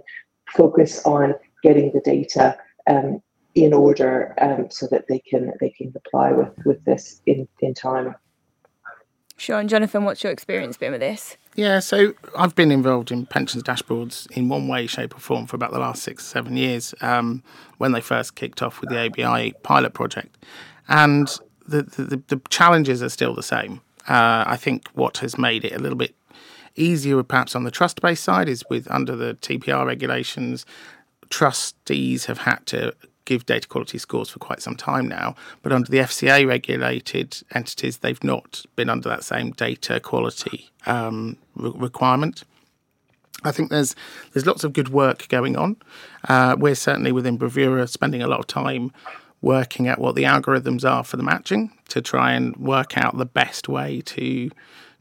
focus 0.56 1.04
on 1.06 1.34
getting 1.64 1.92
the 1.92 2.02
data 2.02 2.58
um, 2.88 3.22
in 3.56 3.74
order 3.74 4.36
um, 4.42 4.70
so 4.70 4.88
that 4.88 5.08
they 5.08 5.20
can 5.20 5.52
they 5.60 5.70
can 5.70 5.94
apply 5.96 6.32
with, 6.32 6.50
with 6.66 6.84
this 6.86 7.22
in, 7.26 7.48
in 7.62 7.74
time. 7.74 8.16
Sure. 9.38 9.60
And 9.60 9.70
Jonathan, 9.70 10.06
what's 10.06 10.24
your 10.24 10.32
experience 10.32 10.78
been 10.78 10.94
with 10.94 11.02
this? 11.02 11.36
Yeah, 11.56 11.80
so 11.80 12.14
I've 12.38 12.56
been 12.56 12.72
involved 12.72 13.12
in 13.12 13.26
pensions 13.26 13.64
dashboards 13.64 14.30
in 14.32 14.48
one 14.50 14.68
way, 14.68 14.88
shape, 14.88 15.16
or 15.16 15.20
form 15.20 15.46
for 15.46 15.56
about 15.56 15.72
the 15.72 15.80
last 15.80 16.04
six, 16.04 16.26
seven 16.26 16.56
years 16.56 16.96
um, 17.02 17.44
when 17.78 17.92
they 17.92 18.02
first 18.02 18.36
kicked 18.36 18.62
off 18.62 18.80
with 18.80 18.90
the 18.90 19.06
ABI 19.06 19.54
pilot 19.64 19.94
project. 19.94 20.38
And 20.88 21.30
the, 21.68 22.24
the, 22.28 22.42
challenges 22.50 23.02
are 23.02 23.10
still 23.10 23.34
the 23.34 23.44
same. 23.44 23.82
Uh, 24.08 24.44
I 24.46 24.58
think 24.58 24.88
what 24.94 25.18
has 25.20 25.38
made 25.38 25.66
it 25.66 25.74
a 25.74 25.80
little 25.80 25.98
bit 25.98 26.16
easier, 26.76 27.22
perhaps 27.24 27.56
on 27.56 27.64
the 27.64 27.72
trust 27.72 28.02
based 28.02 28.24
side, 28.24 28.48
is 28.48 28.64
with 28.70 28.90
under 28.92 29.16
the 29.16 29.36
TPR 29.36 29.86
regulations, 29.86 30.66
trustees 31.30 32.26
have 32.26 32.40
had 32.40 32.66
to 32.68 32.94
give 33.26 33.46
data 33.46 33.68
quality 33.68 33.98
scores 33.98 34.30
for 34.30 34.40
quite 34.40 34.62
some 34.62 34.76
time 34.76 35.08
now. 35.08 35.36
But 35.64 35.72
under 35.72 35.90
the 35.90 35.98
FCA 35.98 36.48
regulated 36.48 37.42
entities, 37.54 37.98
they've 37.98 38.24
not 38.24 38.66
been 38.76 38.90
under 38.90 39.10
that 39.10 39.24
same 39.24 39.52
data 39.52 40.00
quality 40.00 40.70
um, 40.86 41.38
re- 41.56 41.74
requirement. 41.76 42.44
I 43.44 43.52
think 43.52 43.70
there's 43.70 43.96
there's 44.34 44.46
lots 44.46 44.64
of 44.64 44.74
good 44.74 44.90
work 44.90 45.28
going 45.28 45.56
on. 45.58 45.78
Uh, 46.28 46.56
we're 46.58 46.76
certainly 46.76 47.12
within 47.12 47.38
Bravura 47.38 47.88
spending 47.88 48.22
a 48.22 48.28
lot 48.28 48.40
of 48.40 48.48
time 48.48 48.92
working 49.46 49.88
at 49.88 50.00
what 50.00 50.16
the 50.16 50.24
algorithms 50.24 50.84
are 50.84 51.04
for 51.04 51.18
the 51.18 51.24
matching 51.24 51.72
to 51.88 52.02
try 52.02 52.34
and 52.34 52.58
work 52.58 52.98
out 52.98 53.16
the 53.16 53.26
best 53.26 53.70
way 53.70 54.02
to 54.02 54.50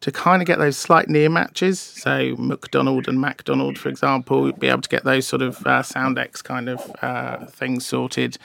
to 0.00 0.12
kind 0.12 0.42
of 0.42 0.46
get 0.46 0.58
those 0.58 0.76
slight 0.76 1.08
near 1.08 1.30
matches. 1.30 1.80
So 1.80 2.34
McDonald 2.36 3.08
and 3.08 3.18
MacDonald, 3.18 3.78
for 3.78 3.88
example, 3.88 4.52
be 4.52 4.68
able 4.68 4.82
to 4.82 4.88
get 4.88 5.04
those 5.04 5.26
sort 5.26 5.40
of 5.40 5.66
uh, 5.66 5.80
Soundex 5.80 6.44
kind 6.44 6.68
of 6.68 6.94
uh, 7.00 7.46
things 7.46 7.86
sorted, 7.86 8.36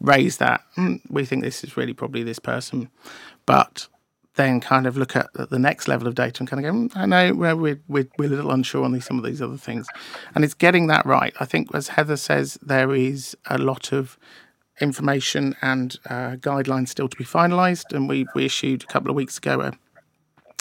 raise 0.00 0.36
that. 0.36 0.60
Mm, 0.76 1.00
we 1.10 1.24
think 1.24 1.42
this 1.42 1.64
is 1.64 1.76
really 1.76 1.92
probably 1.92 2.22
this 2.22 2.38
person, 2.38 2.88
but 3.46 3.88
then 4.36 4.60
kind 4.60 4.86
of 4.86 4.96
look 4.96 5.16
at 5.16 5.26
the 5.34 5.58
next 5.58 5.88
level 5.88 6.06
of 6.06 6.14
data 6.14 6.38
and 6.38 6.48
kind 6.48 6.64
of 6.64 6.72
go, 6.72 6.78
mm, 6.78 6.96
I 6.96 7.04
know 7.06 7.34
we're, 7.34 7.56
we're, 7.56 8.08
we're 8.16 8.26
a 8.26 8.28
little 8.28 8.52
unsure 8.52 8.84
on 8.84 8.92
these, 8.92 9.04
some 9.04 9.18
of 9.18 9.24
these 9.24 9.42
other 9.42 9.56
things. 9.56 9.88
And 10.36 10.44
it's 10.44 10.54
getting 10.54 10.86
that 10.86 11.04
right. 11.04 11.34
I 11.40 11.46
think, 11.46 11.74
as 11.74 11.88
Heather 11.88 12.16
says, 12.16 12.60
there 12.62 12.94
is 12.94 13.36
a 13.46 13.58
lot 13.58 13.92
of 13.92 14.16
information 14.80 15.56
and 15.62 15.98
uh, 16.08 16.36
guidelines 16.36 16.88
still 16.88 17.08
to 17.08 17.16
be 17.16 17.24
finalised. 17.24 17.92
And 17.92 18.08
we, 18.08 18.26
we 18.34 18.44
issued 18.44 18.84
a 18.84 18.86
couple 18.86 19.10
of 19.10 19.16
weeks 19.16 19.38
ago 19.38 19.60
a 19.60 19.72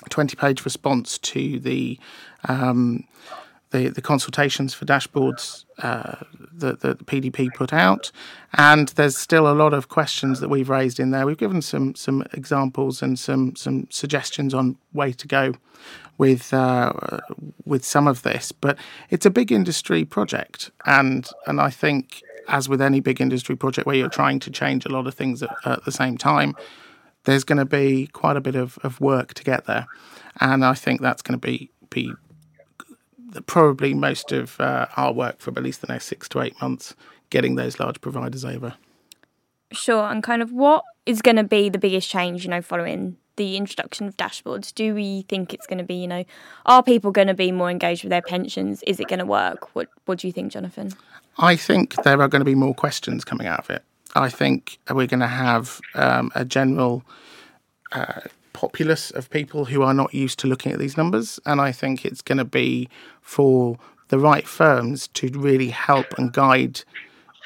20 0.10 0.36
page 0.36 0.66
response 0.66 1.18
to 1.20 1.60
the, 1.60 2.00
um, 2.48 3.06
the, 3.72 3.90
the 3.90 4.02
consultations 4.02 4.74
for 4.74 4.86
dashboards 4.86 5.66
uh, 5.80 6.16
that, 6.54 6.80
the 6.82 6.96
PDP 6.96 7.54
put 7.54 7.74
out. 7.74 8.12
And 8.58 8.90
there's 8.90 9.18
still 9.18 9.48
a 9.48 9.54
lot 9.54 9.74
of 9.74 9.90
questions 9.90 10.40
that 10.40 10.50
we've 10.50 10.70
raised 10.70 11.00
in 11.00 11.12
there. 11.12 11.26
We've 11.26 11.38
given 11.38 11.62
some 11.62 11.94
some 11.96 12.24
examples 12.34 13.02
and 13.02 13.20
some 13.20 13.56
some 13.56 13.88
suggestions 13.90 14.54
on 14.54 14.78
way 14.94 15.12
to 15.12 15.28
go 15.28 15.54
with 16.18 16.54
uh, 16.54 16.94
with 17.66 17.86
some 17.86 18.08
of 18.08 18.24
this, 18.24 18.52
but 18.52 18.78
it's 19.10 19.26
a 19.26 19.30
big 19.30 19.52
industry 19.52 20.06
project, 20.06 20.72
and 20.86 21.28
and 21.46 21.62
I 21.62 21.70
think 21.70 22.24
as 22.48 22.70
with 22.70 22.82
any 22.82 23.00
big 23.00 23.22
industry 23.22 23.56
project 23.56 23.86
where 23.86 23.96
you're 23.96 24.10
trying 24.10 24.40
to 24.40 24.52
change 24.52 24.86
a 24.86 24.90
lot 24.90 25.08
of 25.08 25.14
things 25.14 25.44
at, 25.44 25.50
at 25.66 25.86
the 25.86 25.92
same 25.92 26.18
time, 26.18 26.56
there's 27.26 27.44
going 27.44 27.58
to 27.58 27.66
be 27.66 28.08
quite 28.08 28.38
a 28.38 28.42
bit 28.42 28.56
of, 28.56 28.78
of 28.84 29.00
work 29.02 29.34
to 29.36 29.44
get 29.44 29.66
there. 29.66 29.88
And 30.40 30.64
I 30.64 30.74
think 30.74 31.02
that's 31.02 31.22
going 31.22 31.40
to 31.40 31.46
be, 31.46 31.70
be 31.90 32.14
probably 33.46 33.94
most 33.94 34.32
of 34.32 34.60
uh, 34.60 34.88
our 34.96 35.12
work 35.12 35.40
for 35.40 35.52
at 35.52 35.64
least 35.64 35.82
the 35.82 35.88
next 35.88 36.06
six 36.06 36.30
to 36.30 36.42
eight 36.42 36.60
months, 36.62 36.96
getting 37.30 37.56
those 37.56 37.80
large 37.80 38.00
providers 38.02 38.46
over. 38.46 38.76
Sure. 39.72 40.06
And 40.06 40.24
kind 40.24 40.42
of 40.42 40.52
what 40.52 40.84
is 41.06 41.22
going 41.22 41.36
to 41.36 41.44
be 41.44 41.70
the 41.70 41.78
biggest 41.78 42.10
change, 42.10 42.46
you 42.46 42.50
know, 42.50 42.62
following 42.62 43.18
the 43.38 43.56
introduction 43.56 44.08
of 44.08 44.18
dashboards? 44.18 44.74
Do 44.74 44.94
we 44.94 45.24
think 45.30 45.54
it's 45.54 45.66
going 45.66 45.78
to 45.78 45.84
be, 45.84 45.96
you 45.96 46.08
know, 46.08 46.26
are 46.66 46.84
people 46.84 47.12
going 47.12 47.28
to 47.28 47.34
be 47.34 47.52
more 47.52 47.70
engaged 47.70 48.04
with 48.04 48.10
their 48.10 48.22
pensions? 48.22 48.84
Is 48.84 49.00
it 49.00 49.08
going 49.08 49.20
to 49.20 49.26
work? 49.26 49.74
What 49.76 49.88
What 50.06 50.20
do 50.20 50.28
you 50.28 50.34
think, 50.34 50.52
Jonathan? 50.52 50.94
I 51.40 51.56
think 51.56 51.96
there 52.04 52.22
are 52.22 52.28
going 52.28 52.42
to 52.42 52.46
be 52.46 52.56
more 52.56 52.74
questions 52.74 53.24
coming 53.24 53.48
out 53.48 53.60
of 53.60 53.70
it. 53.70 53.84
I 54.16 54.30
think 54.30 54.80
we're 54.90 55.08
going 55.08 55.20
to 55.20 55.28
have 55.28 55.80
um, 55.94 56.32
a 56.34 56.44
general 56.44 57.04
uh, 57.92 58.22
populace 58.54 59.12
of 59.12 59.30
people 59.30 59.66
who 59.66 59.84
are 59.84 59.94
not 59.94 60.14
used 60.14 60.40
to 60.40 60.48
looking 60.48 60.72
at 60.72 60.80
these 60.80 60.98
numbers, 60.98 61.40
and 61.46 61.62
I 61.62 61.72
think 61.72 62.06
it's 62.06 62.22
going 62.24 62.40
to 62.40 62.46
be 62.46 62.90
for 63.22 63.78
the 64.08 64.18
right 64.18 64.48
firms 64.48 65.10
to 65.10 65.28
really 65.28 65.70
help 65.70 66.18
and 66.18 66.34
guide 66.34 66.82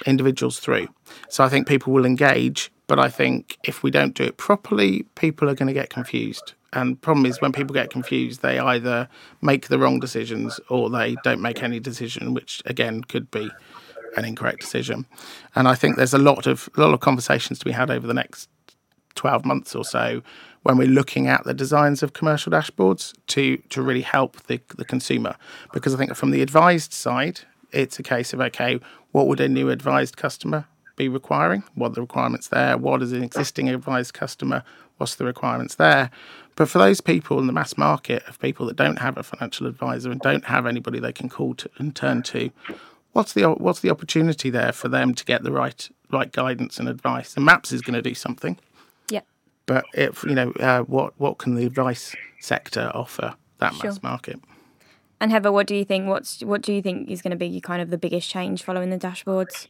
individuals 0.05 0.59
through. 0.59 0.87
So 1.27 1.43
I 1.43 1.49
think 1.49 1.67
people 1.67 1.91
will 1.91 2.05
engage, 2.05 2.71
but 2.87 2.97
I 2.99 3.09
think 3.09 3.57
if 3.63 3.83
we 3.83 3.91
don't 3.91 4.15
do 4.15 4.23
it 4.23 4.37
properly, 4.37 5.03
people 5.15 5.49
are 5.49 5.55
going 5.55 5.67
to 5.67 5.73
get 5.73 5.89
confused. 5.89 6.53
And 6.73 6.93
the 6.93 6.99
problem 6.99 7.25
is 7.25 7.41
when 7.41 7.51
people 7.51 7.73
get 7.73 7.89
confused, 7.89 8.41
they 8.41 8.57
either 8.57 9.09
make 9.41 9.67
the 9.67 9.77
wrong 9.77 9.99
decisions 9.99 10.59
or 10.69 10.89
they 10.89 11.17
don't 11.23 11.41
make 11.41 11.61
any 11.61 11.81
decision, 11.81 12.33
which 12.33 12.61
again 12.65 13.03
could 13.03 13.29
be 13.29 13.51
an 14.17 14.25
incorrect 14.25 14.61
decision. 14.61 15.05
And 15.55 15.67
I 15.67 15.75
think 15.75 15.97
there's 15.97 16.13
a 16.13 16.19
lot 16.19 16.47
of 16.47 16.69
a 16.75 16.81
lot 16.81 16.93
of 16.93 16.99
conversations 16.99 17.59
to 17.59 17.65
be 17.65 17.71
had 17.71 17.89
over 17.89 18.07
the 18.07 18.13
next 18.13 18.49
12 19.15 19.45
months 19.45 19.75
or 19.75 19.83
so 19.83 20.21
when 20.63 20.77
we're 20.77 20.87
looking 20.87 21.27
at 21.27 21.43
the 21.43 21.53
designs 21.53 22.03
of 22.03 22.13
commercial 22.13 22.51
dashboards 22.51 23.13
to 23.27 23.57
to 23.69 23.81
really 23.81 24.01
help 24.01 24.41
the, 24.43 24.59
the 24.77 24.85
consumer. 24.85 25.35
Because 25.73 25.93
I 25.93 25.97
think 25.97 26.15
from 26.15 26.31
the 26.31 26.41
advised 26.41 26.93
side, 26.93 27.41
it's 27.71 27.99
a 27.99 28.03
case 28.03 28.33
of 28.33 28.41
okay, 28.41 28.79
what 29.11 29.27
would 29.27 29.39
a 29.39 29.49
new 29.49 29.69
advised 29.69 30.17
customer 30.17 30.65
be 30.95 31.07
requiring? 31.07 31.63
What 31.75 31.91
are 31.91 31.95
the 31.95 32.01
requirements 32.01 32.49
there? 32.49 32.77
What 32.77 33.01
is 33.01 33.11
an 33.11 33.23
existing 33.23 33.69
advised 33.69 34.13
customer? 34.13 34.63
What's 34.97 35.15
the 35.15 35.25
requirements 35.25 35.75
there? 35.75 36.11
But 36.55 36.69
for 36.69 36.77
those 36.77 37.01
people 37.01 37.39
in 37.39 37.47
the 37.47 37.53
mass 37.53 37.77
market 37.77 38.23
of 38.27 38.39
people 38.39 38.65
that 38.67 38.75
don't 38.75 38.99
have 38.99 39.17
a 39.17 39.23
financial 39.23 39.65
advisor 39.65 40.11
and 40.11 40.21
don't 40.21 40.45
have 40.45 40.65
anybody 40.65 40.99
they 40.99 41.13
can 41.13 41.29
call 41.29 41.55
to 41.55 41.69
and 41.77 41.95
turn 41.95 42.21
to, 42.23 42.51
what's 43.13 43.33
the 43.33 43.43
what's 43.43 43.81
the 43.81 43.89
opportunity 43.89 44.49
there 44.49 44.71
for 44.71 44.87
them 44.87 45.13
to 45.13 45.25
get 45.25 45.43
the 45.43 45.51
right 45.51 45.89
right 46.11 46.31
guidance 46.31 46.79
and 46.79 46.87
advice? 46.87 47.35
And 47.35 47.45
Maps 47.45 47.71
is 47.71 47.81
going 47.81 47.95
to 47.95 48.01
do 48.01 48.15
something. 48.15 48.57
Yeah. 49.09 49.21
But 49.65 49.85
if 49.93 50.23
you 50.23 50.35
know, 50.35 50.51
uh, 50.59 50.81
what 50.81 51.13
what 51.19 51.37
can 51.37 51.55
the 51.55 51.65
advice 51.65 52.15
sector 52.39 52.91
offer 52.93 53.35
that 53.59 53.73
sure. 53.75 53.91
mass 53.91 54.03
market? 54.03 54.39
And 55.19 55.31
Heather, 55.31 55.51
what 55.51 55.67
do 55.67 55.75
you 55.75 55.85
think? 55.85 56.07
What's 56.07 56.41
what 56.41 56.61
do 56.61 56.73
you 56.73 56.81
think 56.81 57.09
is 57.09 57.21
going 57.21 57.31
to 57.31 57.37
be 57.37 57.61
kind 57.61 57.81
of 57.81 57.89
the 57.89 57.97
biggest 57.97 58.29
change 58.29 58.63
following 58.63 58.89
the 58.89 58.97
dashboards? 58.97 59.67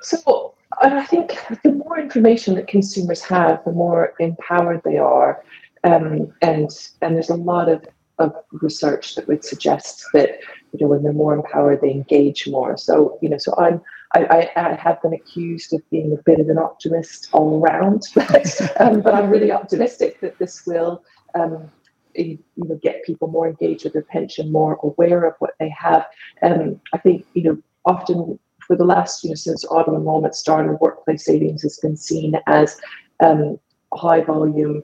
So 0.00 0.54
I 0.80 1.06
think 1.06 1.38
the 1.62 1.72
more 1.72 2.00
information 2.00 2.56
that 2.56 2.66
consumers 2.66 3.22
have, 3.22 3.62
the 3.64 3.70
more 3.72 4.14
empowered 4.18 4.82
they 4.84 4.96
are, 4.96 5.44
um, 5.84 6.32
and 6.42 6.70
and 7.00 7.14
there's 7.14 7.30
a 7.30 7.36
lot 7.36 7.68
of 7.68 7.86
of 8.18 8.34
research 8.52 9.14
that 9.14 9.26
would 9.28 9.44
suggest 9.44 10.04
that 10.12 10.40
you 10.72 10.78
know 10.80 10.88
when 10.88 11.02
they're 11.02 11.12
more 11.12 11.34
empowered 11.34 11.80
they 11.80 11.90
engage 11.90 12.48
more 12.48 12.76
so 12.76 13.18
you 13.22 13.28
know 13.28 13.38
so 13.38 13.54
i'm 13.58 13.80
I, 14.14 14.50
I, 14.56 14.74
have 14.74 15.00
been 15.00 15.14
accused 15.14 15.72
of 15.72 15.88
being 15.90 16.12
a 16.12 16.22
bit 16.22 16.38
of 16.38 16.48
an 16.50 16.58
optimist 16.58 17.28
all 17.32 17.62
around, 17.62 18.02
um, 18.78 19.00
but 19.00 19.14
I'm 19.14 19.30
really 19.30 19.50
optimistic 19.50 20.20
that 20.20 20.38
this 20.38 20.66
will 20.66 21.02
um, 21.34 21.70
you 22.14 22.38
know 22.56 22.78
get 22.82 23.04
people 23.04 23.28
more 23.28 23.48
engaged 23.48 23.84
with 23.84 23.94
their 23.94 24.02
pension, 24.02 24.52
more 24.52 24.78
aware 24.82 25.24
of 25.24 25.34
what 25.38 25.54
they 25.58 25.70
have. 25.70 26.06
Um, 26.42 26.80
I 26.92 26.98
think 26.98 27.24
you 27.34 27.42
know 27.42 27.58
often 27.86 28.38
for 28.66 28.76
the 28.76 28.84
last 28.84 29.24
you 29.24 29.30
know 29.30 29.34
since 29.34 29.64
auto 29.64 29.96
enrollment 29.96 30.34
started, 30.34 30.74
workplace 30.80 31.24
savings 31.24 31.62
has 31.62 31.78
been 31.78 31.96
seen 31.96 32.34
as 32.46 32.78
um, 33.20 33.58
high 33.94 34.20
volume 34.20 34.82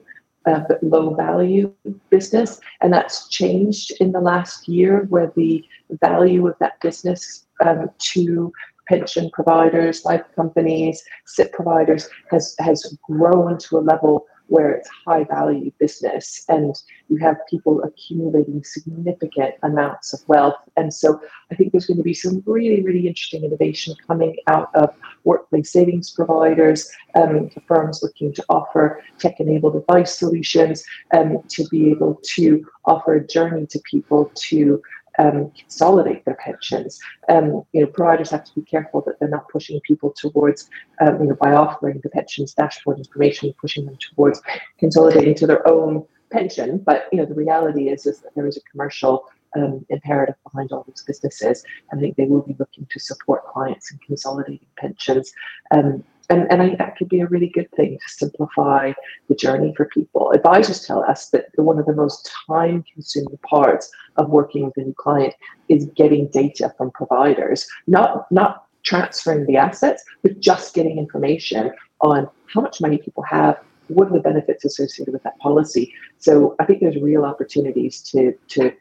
low 0.81 1.13
value 1.15 1.73
business. 2.09 2.59
And 2.81 2.93
that's 2.93 3.27
changed 3.29 3.91
in 3.99 4.11
the 4.11 4.21
last 4.21 4.67
year 4.67 5.05
where 5.09 5.31
the 5.35 5.63
value 6.01 6.47
of 6.47 6.55
that 6.59 6.79
business 6.81 7.45
um, 7.65 7.89
to 8.13 8.51
pension 8.87 9.29
providers, 9.31 10.03
life 10.05 10.23
companies, 10.35 11.03
SIPP 11.25 11.53
providers 11.53 12.09
has, 12.31 12.55
has 12.59 12.97
grown 13.03 13.57
to 13.59 13.77
a 13.77 13.79
level 13.79 14.25
where 14.49 14.71
it's 14.71 14.89
high 15.05 15.23
value 15.23 15.71
business 15.79 16.43
and 16.49 16.75
you 17.07 17.17
have 17.17 17.37
people 17.49 17.81
accumulating 17.83 18.63
significant 18.63 19.55
amounts 19.63 20.13
of 20.13 20.27
wealth. 20.27 20.57
And 20.75 20.93
so 20.93 21.21
I 21.51 21.55
think 21.55 21.71
there's 21.71 21.85
going 21.85 21.97
to 21.97 22.03
be 22.03 22.13
some 22.13 22.43
really, 22.45 22.81
really 22.81 23.07
interesting 23.07 23.43
innovation 23.43 23.95
coming 24.05 24.35
out 24.47 24.69
of 24.75 24.93
workplace 25.23 25.71
savings 25.71 26.11
providers, 26.11 26.89
um, 27.15 27.49
firms 27.67 28.01
looking 28.03 28.33
to 28.33 28.45
offer 28.49 29.01
tech 29.19 29.39
enabled 29.39 29.75
advice 29.75 30.17
solutions 30.17 30.83
um, 31.15 31.37
to 31.49 31.67
be 31.69 31.91
able 31.91 32.19
to 32.35 32.65
offer 32.85 33.15
a 33.15 33.27
journey 33.27 33.67
to 33.67 33.79
people 33.89 34.31
to 34.35 34.81
um, 35.19 35.51
consolidate 35.51 36.25
their 36.25 36.35
pensions. 36.35 36.99
Um, 37.27 37.63
you 37.73 37.81
know, 37.81 37.87
providers 37.87 38.31
have 38.31 38.45
to 38.45 38.55
be 38.55 38.61
careful 38.61 39.01
that 39.05 39.19
they're 39.19 39.29
not 39.29 39.49
pushing 39.49 39.79
people 39.81 40.13
towards, 40.17 40.69
um, 41.01 41.21
you 41.21 41.27
know, 41.27 41.35
by 41.35 41.53
offering 41.53 41.99
the 42.01 42.09
pensions 42.09 42.53
dashboard 42.53 42.97
information, 42.97 43.53
pushing 43.59 43.85
them 43.85 43.97
towards 43.97 44.41
consolidating 44.79 45.35
to 45.35 45.45
their 45.45 45.67
own 45.67 46.05
pension. 46.31 46.77
But 46.77 47.07
you 47.11 47.19
know, 47.19 47.25
the 47.25 47.35
reality 47.35 47.89
is 47.89 48.05
is 48.05 48.21
that 48.21 48.33
there 48.35 48.47
is 48.47 48.57
a 48.57 48.61
commercial 48.71 49.25
um, 49.55 49.85
imperative 49.89 50.35
behind 50.43 50.71
all 50.71 50.85
these 50.87 51.03
businesses. 51.05 51.63
I 51.91 51.97
think 51.97 52.15
they 52.15 52.25
will 52.25 52.41
be 52.41 52.55
looking 52.57 52.87
to 52.89 52.99
support 52.99 53.45
clients 53.47 53.91
in 53.91 53.97
consolidating 53.99 54.67
pensions. 54.77 55.33
Um, 55.71 56.03
and, 56.29 56.45
and 56.51 56.61
I 56.61 56.67
think 56.67 56.77
that 56.77 56.95
could 56.95 57.09
be 57.09 57.21
a 57.21 57.27
really 57.27 57.49
good 57.49 57.71
thing 57.71 57.97
to 57.97 58.13
simplify 58.13 58.93
the 59.27 59.35
journey 59.35 59.73
for 59.75 59.85
people. 59.85 60.31
Advisors 60.31 60.85
tell 60.85 61.03
us 61.03 61.29
that 61.29 61.45
one 61.55 61.79
of 61.79 61.85
the 61.85 61.93
most 61.93 62.31
time 62.47 62.83
consuming 62.93 63.37
parts 63.39 63.89
of 64.17 64.29
working 64.29 64.65
with 64.65 64.77
a 64.77 64.81
new 64.81 64.93
client 64.93 65.33
is 65.69 65.85
getting 65.95 66.27
data 66.27 66.73
from 66.77 66.91
providers, 66.91 67.67
not, 67.87 68.31
not 68.31 68.65
transferring 68.83 69.45
the 69.47 69.57
assets, 69.57 70.03
but 70.21 70.39
just 70.39 70.75
getting 70.75 70.99
information 70.99 71.71
on 72.01 72.29
how 72.53 72.61
much 72.61 72.79
money 72.79 72.97
people 72.99 73.23
have, 73.23 73.59
what 73.87 74.07
are 74.07 74.13
the 74.13 74.19
benefits 74.19 74.63
associated 74.65 75.11
with 75.11 75.23
that 75.23 75.37
policy. 75.39 75.91
So 76.19 76.55
I 76.59 76.65
think 76.65 76.79
there's 76.79 77.01
real 77.01 77.25
opportunities 77.25 78.01
to, 78.11 78.33
to 78.49 78.71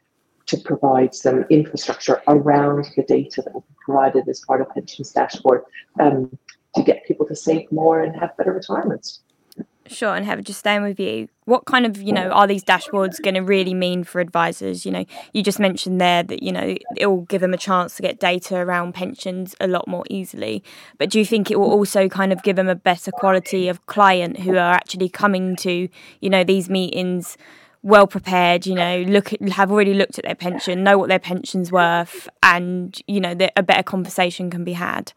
to 0.49 0.57
provide 0.57 1.15
some 1.15 1.45
infrastructure 1.51 2.23
around 2.27 2.87
the 2.97 3.03
data 3.03 3.43
that 3.43 3.53
will 3.53 3.61
be 3.61 3.75
provided 3.85 4.27
as 4.29 4.41
part 4.41 4.63
of 4.63 4.69
pensions 4.71 5.13
dashboard 5.13 5.63
um, 6.01 6.39
to 6.79 6.85
get 6.85 7.05
people 7.07 7.27
to 7.27 7.37
save 7.37 7.71
more 7.71 8.03
and 8.03 8.15
have 8.17 8.37
better 8.37 8.53
retirements. 8.53 9.21
Sure, 9.87 10.15
and 10.15 10.27
have 10.27 10.43
just 10.45 10.59
staying 10.59 10.83
with 10.83 11.01
you, 11.01 11.29
what 11.47 11.65
kind 11.65 11.87
of 11.87 12.01
you 12.03 12.13
know 12.13 12.31
are 12.31 12.47
these 12.47 12.63
dashboards 12.63 13.23
going 13.23 13.35
to 13.35 13.41
really 13.41 13.73
mean 13.73 14.05
for 14.05 14.21
advisors? 14.21 14.85
You 14.85 14.93
know, 14.93 15.05
you 15.33 15.43
just 15.43 15.59
mentioned 15.59 15.99
there 15.99 16.23
that 16.23 16.43
you 16.43 16.53
know 16.53 16.77
it 16.97 17.07
will 17.07 17.23
give 17.23 17.41
them 17.41 17.55
a 17.55 17.59
chance 17.59 17.97
to 17.97 18.03
get 18.03 18.21
data 18.21 18.57
around 18.57 18.93
pensions 18.93 19.57
a 19.61 19.67
lot 19.67 19.89
more 19.89 20.05
easily. 20.11 20.63
But 20.99 21.09
do 21.09 21.19
you 21.19 21.25
think 21.25 21.51
it 21.51 21.59
will 21.59 21.71
also 21.71 22.07
kind 22.09 22.33
of 22.33 22.43
give 22.43 22.57
them 22.57 22.69
a 22.69 22.75
better 22.75 23.11
quality 23.11 23.67
of 23.67 23.87
client 23.87 24.41
who 24.41 24.57
are 24.57 24.73
actually 24.73 25.09
coming 25.09 25.57
to 25.57 25.89
you 26.21 26.31
know 26.31 26.45
these 26.45 26.69
meetings? 26.69 27.37
well 27.81 28.09
prepared, 28.09 28.67
you 28.67 28.75
know, 28.75 29.03
look 29.03 29.33
at, 29.33 29.41
have 29.51 29.71
already 29.71 29.95
looked 29.95 30.19
at 30.19 30.25
their 30.25 30.35
pension, 30.35 30.83
know 30.83 30.99
what 30.99 31.09
their 31.09 31.21
pension's 31.21 31.71
worth, 31.71 32.29
and 32.43 33.01
you 33.07 33.21
know, 33.21 33.35
that 33.35 33.53
a 33.57 33.63
better 33.63 33.85
conversation 33.85 34.51
can 34.51 34.65
be 34.65 34.73
had. 34.73 35.13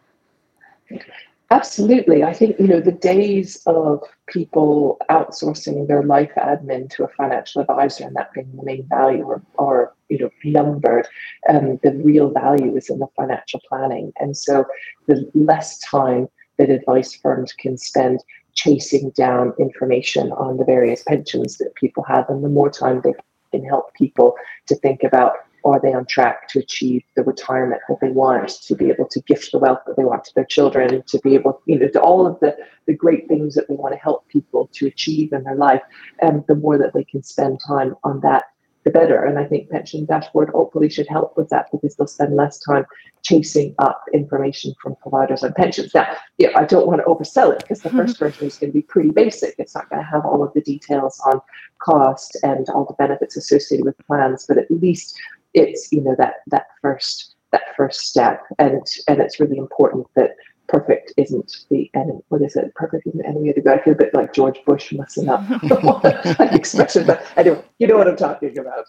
Absolutely. 1.52 2.24
I 2.24 2.32
think, 2.32 2.58
you 2.62 2.68
know, 2.68 2.80
the 2.80 2.94
days 2.94 3.62
of 3.66 4.02
people 4.28 4.98
outsourcing 5.10 5.86
their 5.86 6.02
life 6.02 6.32
admin 6.38 6.90
to 6.92 7.04
a 7.04 7.10
financial 7.10 7.62
advisor 7.62 8.06
and 8.06 8.16
that 8.16 8.32
being 8.32 8.50
the 8.56 8.64
main 8.64 8.88
value 8.88 9.28
are, 9.28 9.42
are 9.60 9.94
you 10.08 10.18
know, 10.20 10.30
numbered. 10.46 11.08
Um, 11.50 11.78
the 11.84 11.92
real 12.06 12.30
value 12.30 12.78
is 12.78 12.90
in 12.90 13.00
the 13.00 13.08
financial 13.18 13.60
planning. 13.68 14.14
And 14.22 14.38
so 14.38 14.64
the 15.08 15.30
less 15.36 15.78
time 15.80 16.30
that 16.58 16.70
advice 16.70 17.14
firms 17.16 17.52
can 17.52 17.78
spend 17.78 18.22
chasing 18.54 19.10
down 19.10 19.54
information 19.60 20.32
on 20.32 20.56
the 20.56 20.64
various 20.64 21.04
pensions 21.04 21.58
that 21.58 21.76
people 21.76 22.04
have 22.04 22.30
and 22.30 22.46
the 22.46 22.50
more 22.50 22.70
time 22.70 23.02
they 23.04 23.14
can 23.52 23.66
help 23.66 23.94
people 23.94 24.36
to 24.68 24.76
think 24.76 25.04
about 25.04 25.34
are 25.64 25.80
they 25.82 25.94
on 25.94 26.06
track 26.06 26.48
to 26.50 26.60
achieve 26.60 27.04
the 27.16 27.24
retirement 27.24 27.82
that 27.88 28.00
they 28.02 28.10
want, 28.10 28.50
to 28.50 28.76
be 28.76 28.90
able 28.90 29.08
to 29.08 29.22
gift 29.22 29.52
the 29.52 29.60
wealth 29.60 29.80
that 29.86 29.96
they 29.98 30.04
want 30.04 30.24
to 30.26 30.34
their 30.36 30.46
children, 30.46 31.04
to 31.08 31.20
be 31.20 31.36
able, 31.36 31.62
you 31.66 31.78
know, 31.78 31.88
to 31.88 32.00
all 32.00 32.26
of 32.26 32.40
the, 32.40 32.56
the 32.88 32.94
great 32.94 33.28
things 33.28 33.56
that 33.56 33.68
they 33.68 33.76
want 33.76 33.94
to 33.94 34.00
help 34.00 34.28
people 34.28 34.70
to 34.74 34.88
achieve 34.88 35.34
in 35.34 35.44
their 35.44 35.56
life. 35.56 35.82
And 36.22 36.44
the 36.48 36.56
more 36.56 36.78
that 36.78 36.94
they 36.94 37.04
can 37.04 37.24
spend 37.24 37.60
time 37.66 37.96
on 38.04 38.22
that, 38.22 38.46
the 38.84 38.92
better. 38.92 39.24
And 39.24 39.38
I 39.38 39.46
think 39.46 39.70
Pension 39.70 40.06
Dashboard 40.06 40.50
hopefully 40.50 40.90
should 40.90 41.08
help 41.08 41.38
with 41.38 41.50
that 41.50 41.68
because 41.72 41.96
they'll 41.96 42.08
spend 42.08 42.36
less 42.36 42.60
time 42.60 42.86
chasing 43.22 43.76
up 43.80 44.04
information 44.14 44.74
from 44.82 44.96
providers 44.96 45.44
on 45.44 45.54
pensions. 45.54 45.94
Now, 45.94 46.08
yeah, 46.38 46.50
I 46.56 46.66
don't 46.66 46.88
want 46.88 47.02
to 47.02 47.06
oversell 47.06 47.54
it 47.54 47.60
because 47.60 47.82
the 47.82 47.90
mm-hmm. 47.90 48.00
first 48.00 48.18
version 48.18 48.48
is 48.48 48.58
going 48.58 48.72
to 48.72 48.74
be 48.74 48.82
pretty 48.82 49.12
basic. 49.12 49.56
It's 49.60 49.76
not 49.76 49.90
going 49.90 50.02
to 50.02 50.08
have 50.08 50.26
all 50.26 50.44
of 50.44 50.54
the 50.54 50.62
details 50.62 51.20
on 51.26 51.42
cost 51.80 52.38
and 52.44 52.68
all 52.70 52.86
the 52.86 52.94
benefits 52.94 53.38
associated 53.38 53.86
with 53.86 53.96
plans, 54.08 54.46
but 54.48 54.58
at 54.58 54.70
least 54.72 55.20
it's 55.54 55.92
you 55.92 56.02
know 56.02 56.16
that 56.18 56.36
that 56.48 56.68
first 56.82 57.36
that 57.52 57.76
first 57.76 58.02
step. 58.02 58.44
And 58.60 58.82
and 59.08 59.20
it's 59.22 59.40
really 59.40 59.58
important 59.58 60.08
that 60.16 60.36
perfect 60.68 61.14
isn't 61.18 61.66
the 61.70 61.90
enemy 61.94 62.22
what 62.30 62.42
is 62.42 62.56
it? 62.56 62.74
Perfect 62.76 63.08
isn't 63.08 63.22
the 63.22 63.28
enemy 63.28 63.50
of 63.50 63.56
the 63.56 63.62
good. 63.62 63.80
I 63.80 63.84
feel 63.84 63.94
a 63.94 63.98
bit 63.98 64.14
like 64.14 64.34
george 64.34 64.60
bush 64.66 64.94
messing 64.94 65.30
up. 65.30 65.42
An 66.40 66.54
expression 66.54 67.06
but 67.06 67.26
anyway 67.36 67.64
you 67.80 67.88
know 67.88 67.98
what 67.98 68.08
i'm 68.08 68.16
talking 68.16 68.58
about. 68.58 68.86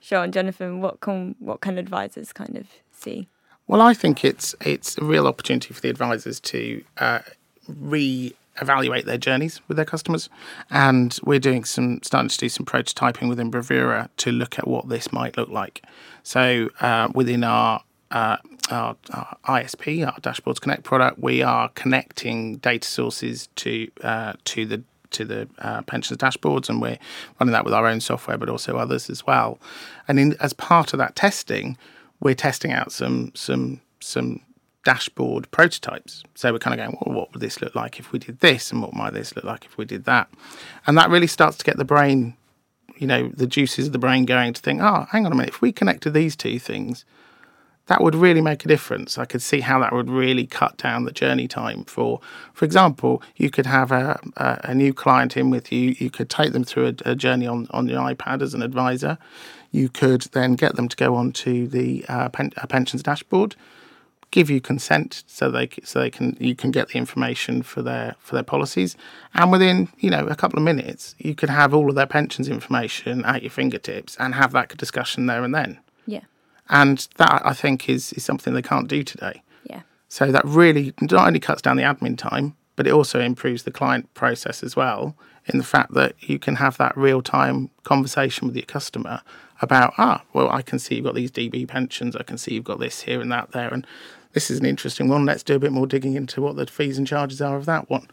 Sure 0.00 0.24
and 0.24 0.32
jonathan 0.32 0.80
what 0.80 1.00
can 1.00 1.36
what 1.38 1.60
can 1.60 1.78
advisors 1.78 2.32
kind 2.32 2.56
of 2.56 2.66
see? 2.90 3.28
Well 3.68 3.80
i 3.80 3.94
think 3.94 4.24
it's 4.24 4.54
it's 4.60 4.98
a 4.98 5.04
real 5.04 5.26
opportunity 5.26 5.72
for 5.72 5.80
the 5.80 5.90
advisors 5.90 6.40
to 6.40 6.82
uh, 6.98 7.20
re 7.68 8.34
evaluate 8.60 9.06
their 9.06 9.18
journeys 9.18 9.60
with 9.68 9.76
their 9.76 9.86
customers. 9.86 10.28
And 10.70 11.18
we're 11.24 11.38
doing 11.38 11.64
some 11.64 12.00
starting 12.02 12.28
to 12.28 12.38
do 12.38 12.48
some 12.48 12.66
prototyping 12.66 13.28
within 13.28 13.50
Bravura 13.50 14.10
to 14.18 14.32
look 14.32 14.58
at 14.58 14.68
what 14.68 14.88
this 14.88 15.12
might 15.12 15.36
look 15.36 15.48
like. 15.48 15.82
So 16.22 16.68
uh, 16.80 17.08
within 17.14 17.44
our, 17.44 17.82
uh, 18.10 18.36
our, 18.70 18.96
our 19.12 19.36
ISP, 19.46 20.06
our 20.06 20.18
Dashboards 20.20 20.60
Connect 20.60 20.84
product, 20.84 21.18
we 21.18 21.42
are 21.42 21.68
connecting 21.70 22.56
data 22.56 22.86
sources 22.86 23.48
to 23.56 23.88
uh, 24.02 24.34
to 24.44 24.66
the 24.66 24.82
to 25.10 25.24
the 25.26 25.48
uh, 25.58 25.82
pensions 25.82 26.18
dashboards, 26.18 26.68
and 26.68 26.80
we're 26.80 26.98
running 27.38 27.52
that 27.52 27.66
with 27.66 27.74
our 27.74 27.86
own 27.86 28.00
software, 28.00 28.38
but 28.38 28.48
also 28.48 28.78
others 28.78 29.10
as 29.10 29.26
well. 29.26 29.58
And 30.08 30.18
in, 30.18 30.36
as 30.40 30.54
part 30.54 30.94
of 30.94 30.98
that 30.98 31.14
testing, 31.14 31.76
we're 32.20 32.34
testing 32.34 32.72
out 32.72 32.92
some 32.92 33.32
some 33.34 33.80
some 34.00 34.40
dashboard 34.84 35.50
prototypes. 35.50 36.24
So 36.34 36.52
we're 36.52 36.58
kind 36.58 36.78
of 36.78 36.84
going, 36.84 36.98
well, 37.00 37.16
what 37.16 37.32
would 37.32 37.40
this 37.40 37.60
look 37.60 37.74
like 37.74 37.98
if 37.98 38.12
we 38.12 38.18
did 38.18 38.40
this, 38.40 38.72
and 38.72 38.82
what 38.82 38.94
might 38.94 39.12
this 39.12 39.34
look 39.36 39.44
like 39.44 39.64
if 39.64 39.76
we 39.76 39.84
did 39.84 40.04
that? 40.04 40.28
And 40.86 40.96
that 40.98 41.10
really 41.10 41.26
starts 41.26 41.56
to 41.58 41.64
get 41.64 41.76
the 41.76 41.84
brain, 41.84 42.36
you 42.96 43.06
know, 43.06 43.28
the 43.28 43.46
juices 43.46 43.86
of 43.86 43.92
the 43.92 43.98
brain 43.98 44.24
going 44.24 44.52
to 44.52 44.60
think, 44.60 44.80
oh, 44.82 45.06
hang 45.10 45.26
on 45.26 45.32
a 45.32 45.34
minute, 45.34 45.50
if 45.50 45.60
we 45.60 45.72
connected 45.72 46.12
these 46.12 46.36
two 46.36 46.58
things, 46.58 47.04
that 47.86 48.00
would 48.00 48.14
really 48.14 48.40
make 48.40 48.64
a 48.64 48.68
difference. 48.68 49.18
I 49.18 49.24
could 49.24 49.42
see 49.42 49.60
how 49.60 49.80
that 49.80 49.92
would 49.92 50.08
really 50.08 50.46
cut 50.46 50.76
down 50.76 51.04
the 51.04 51.10
journey 51.10 51.48
time 51.48 51.84
for, 51.84 52.20
for 52.54 52.64
example, 52.64 53.22
you 53.36 53.50
could 53.50 53.66
have 53.66 53.90
a, 53.90 54.20
a, 54.36 54.60
a 54.70 54.74
new 54.74 54.94
client 54.94 55.36
in 55.36 55.50
with 55.50 55.72
you. 55.72 55.96
You 55.98 56.08
could 56.08 56.30
take 56.30 56.52
them 56.52 56.62
through 56.62 56.86
a, 56.86 57.10
a, 57.10 57.14
journey 57.16 57.46
on, 57.46 57.66
on 57.70 57.88
your 57.88 58.00
iPad 58.00 58.40
as 58.40 58.54
an 58.54 58.62
advisor. 58.62 59.18
You 59.72 59.88
could 59.88 60.22
then 60.32 60.54
get 60.54 60.76
them 60.76 60.88
to 60.88 60.96
go 60.96 61.16
onto 61.16 61.66
the 61.66 62.04
uh, 62.08 62.28
pen, 62.28 62.50
pensions 62.68 63.02
dashboard 63.02 63.56
give 64.32 64.50
you 64.50 64.60
consent 64.60 65.22
so 65.28 65.50
they 65.50 65.68
so 65.84 66.00
they 66.00 66.10
can 66.10 66.36
you 66.40 66.56
can 66.56 66.72
get 66.72 66.88
the 66.88 66.98
information 66.98 67.62
for 67.62 67.82
their 67.82 68.16
for 68.18 68.34
their 68.34 68.42
policies. 68.42 68.96
And 69.34 69.52
within 69.52 69.88
you 69.98 70.10
know 70.10 70.26
a 70.26 70.34
couple 70.34 70.58
of 70.58 70.64
minutes 70.64 71.14
you 71.18 71.36
could 71.36 71.50
have 71.50 71.72
all 71.72 71.88
of 71.88 71.94
their 71.94 72.06
pensions 72.06 72.48
information 72.48 73.24
at 73.24 73.42
your 73.42 73.50
fingertips 73.50 74.16
and 74.18 74.34
have 74.34 74.50
that 74.52 74.76
discussion 74.76 75.26
there 75.26 75.44
and 75.44 75.54
then. 75.54 75.78
Yeah. 76.06 76.24
And 76.68 77.06
that 77.18 77.42
i 77.44 77.52
think 77.52 77.88
is 77.88 78.12
is 78.14 78.24
something 78.24 78.54
they 78.54 78.62
can't 78.62 78.88
do 78.88 79.04
today. 79.04 79.42
Yeah. 79.64 79.82
So 80.08 80.32
that 80.32 80.44
really 80.44 80.92
not 81.00 81.28
only 81.28 81.38
cuts 81.38 81.62
down 81.62 81.76
the 81.76 81.84
admin 81.84 82.18
time 82.18 82.56
but 82.74 82.86
it 82.86 82.92
also 82.92 83.20
improves 83.20 83.62
the 83.62 83.70
client 83.70 84.12
process 84.14 84.62
as 84.62 84.74
well 84.74 85.14
in 85.46 85.58
the 85.58 85.64
fact 85.64 85.92
that 85.92 86.14
you 86.20 86.38
can 86.38 86.56
have 86.56 86.78
that 86.78 86.96
real 86.96 87.20
time 87.20 87.68
conversation 87.82 88.46
with 88.46 88.56
your 88.56 88.64
customer 88.64 89.20
about 89.60 89.92
ah 89.98 90.22
well 90.32 90.50
i 90.50 90.62
can 90.62 90.78
see 90.78 90.96
you've 90.96 91.04
got 91.04 91.14
these 91.14 91.30
db 91.30 91.68
pensions 91.68 92.16
i 92.16 92.22
can 92.22 92.38
see 92.38 92.54
you've 92.54 92.64
got 92.64 92.80
this 92.80 93.02
here 93.02 93.20
and 93.20 93.30
that 93.30 93.52
there 93.52 93.68
and 93.68 93.86
this 94.32 94.50
is 94.50 94.58
an 94.58 94.66
interesting 94.66 95.08
one. 95.08 95.24
Let's 95.24 95.42
do 95.42 95.54
a 95.54 95.58
bit 95.58 95.72
more 95.72 95.86
digging 95.86 96.14
into 96.14 96.40
what 96.40 96.56
the 96.56 96.66
fees 96.66 96.98
and 96.98 97.06
charges 97.06 97.40
are 97.40 97.56
of 97.56 97.66
that 97.66 97.90
one. 97.90 98.08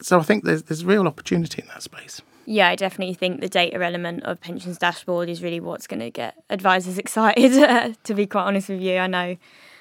So 0.00 0.18
I 0.18 0.22
think 0.22 0.44
there's 0.44 0.64
there's 0.64 0.84
real 0.84 1.06
opportunity 1.06 1.62
in 1.62 1.68
that 1.68 1.82
space. 1.82 2.20
Yeah, 2.46 2.68
I 2.68 2.76
definitely 2.76 3.14
think 3.14 3.40
the 3.40 3.48
data 3.48 3.82
element 3.82 4.22
of 4.24 4.40
pensions 4.40 4.76
dashboard 4.76 5.30
is 5.30 5.42
really 5.42 5.60
what's 5.60 5.86
going 5.86 6.00
to 6.00 6.10
get 6.10 6.42
advisors 6.50 6.98
excited. 7.04 7.96
to 8.04 8.14
be 8.14 8.26
quite 8.26 8.44
honest 8.44 8.68
with 8.68 8.80
you, 8.80 8.98
I 8.98 9.06
know 9.06 9.36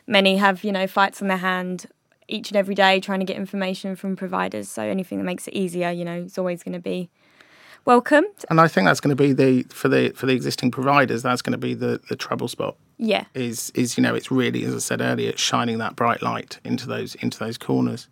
many 0.07 0.37
have 0.37 0.63
you 0.63 0.71
know 0.71 0.87
fights 0.87 1.21
on 1.21 1.27
their 1.27 1.37
hand 1.37 1.87
each 2.27 2.49
and 2.49 2.57
every 2.57 2.75
day 2.75 2.99
trying 2.99 3.19
to 3.19 3.25
get 3.25 3.35
information 3.37 3.95
from 3.95 4.15
providers. 4.15 4.69
So 4.69 4.81
anything 4.81 5.17
that 5.17 5.25
makes 5.25 5.47
it 5.47 5.53
easier, 5.53 5.91
you 5.91 6.05
know, 6.05 6.21
is 6.21 6.37
always 6.37 6.63
going 6.63 6.73
to 6.73 6.79
be 6.79 7.09
welcomed. 7.85 8.45
And 8.49 8.61
I 8.61 8.67
think 8.67 8.87
that's 8.87 8.99
going 8.99 9.15
to 9.15 9.21
be 9.21 9.33
the 9.33 9.63
for 9.73 9.89
the 9.89 10.11
for 10.11 10.25
the 10.25 10.33
existing 10.33 10.71
providers. 10.71 11.23
That's 11.23 11.41
going 11.41 11.51
to 11.51 11.57
be 11.57 11.73
the 11.73 11.99
the 12.09 12.15
trouble 12.15 12.47
spot. 12.47 12.75
Yeah. 12.97 13.25
Is 13.33 13.71
is 13.75 13.97
you 13.97 14.03
know 14.03 14.15
it's 14.15 14.31
really 14.31 14.63
as 14.65 14.75
I 14.75 14.79
said 14.79 15.01
earlier, 15.01 15.35
shining 15.37 15.77
that 15.79 15.95
bright 15.95 16.21
light 16.21 16.59
into 16.63 16.87
those 16.87 17.15
into 17.15 17.39
those 17.39 17.57
corners. 17.57 18.07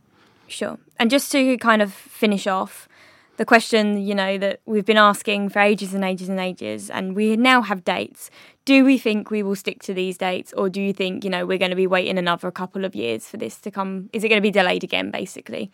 Sure. 0.47 0.77
And 0.99 1.09
just 1.09 1.31
to 1.31 1.57
kind 1.57 1.81
of 1.81 1.93
finish 1.93 2.45
off, 2.45 2.89
the 3.37 3.45
question, 3.45 3.97
you 4.05 4.13
know, 4.13 4.37
that 4.37 4.59
we've 4.65 4.85
been 4.85 4.97
asking 4.97 5.49
for 5.49 5.59
ages 5.59 5.93
and 5.93 6.03
ages 6.03 6.29
and 6.29 6.39
ages, 6.39 6.89
and 6.89 7.15
we 7.15 7.35
now 7.35 7.61
have 7.61 7.83
dates. 7.83 8.29
Do 8.65 8.85
we 8.85 8.97
think 8.97 9.31
we 9.31 9.41
will 9.41 9.55
stick 9.55 9.81
to 9.83 9.93
these 9.93 10.17
dates, 10.17 10.53
or 10.53 10.69
do 10.69 10.81
you 10.81 10.93
think, 10.93 11.23
you 11.23 11.29
know, 11.29 11.45
we're 11.45 11.57
going 11.57 11.71
to 11.71 11.75
be 11.75 11.87
waiting 11.87 12.17
another 12.19 12.51
couple 12.51 12.85
of 12.85 12.93
years 12.93 13.27
for 13.27 13.37
this 13.37 13.57
to 13.61 13.71
come? 13.71 14.09
Is 14.13 14.23
it 14.23 14.29
going 14.29 14.37
to 14.37 14.43
be 14.43 14.51
delayed 14.51 14.83
again, 14.83 15.09
basically? 15.09 15.71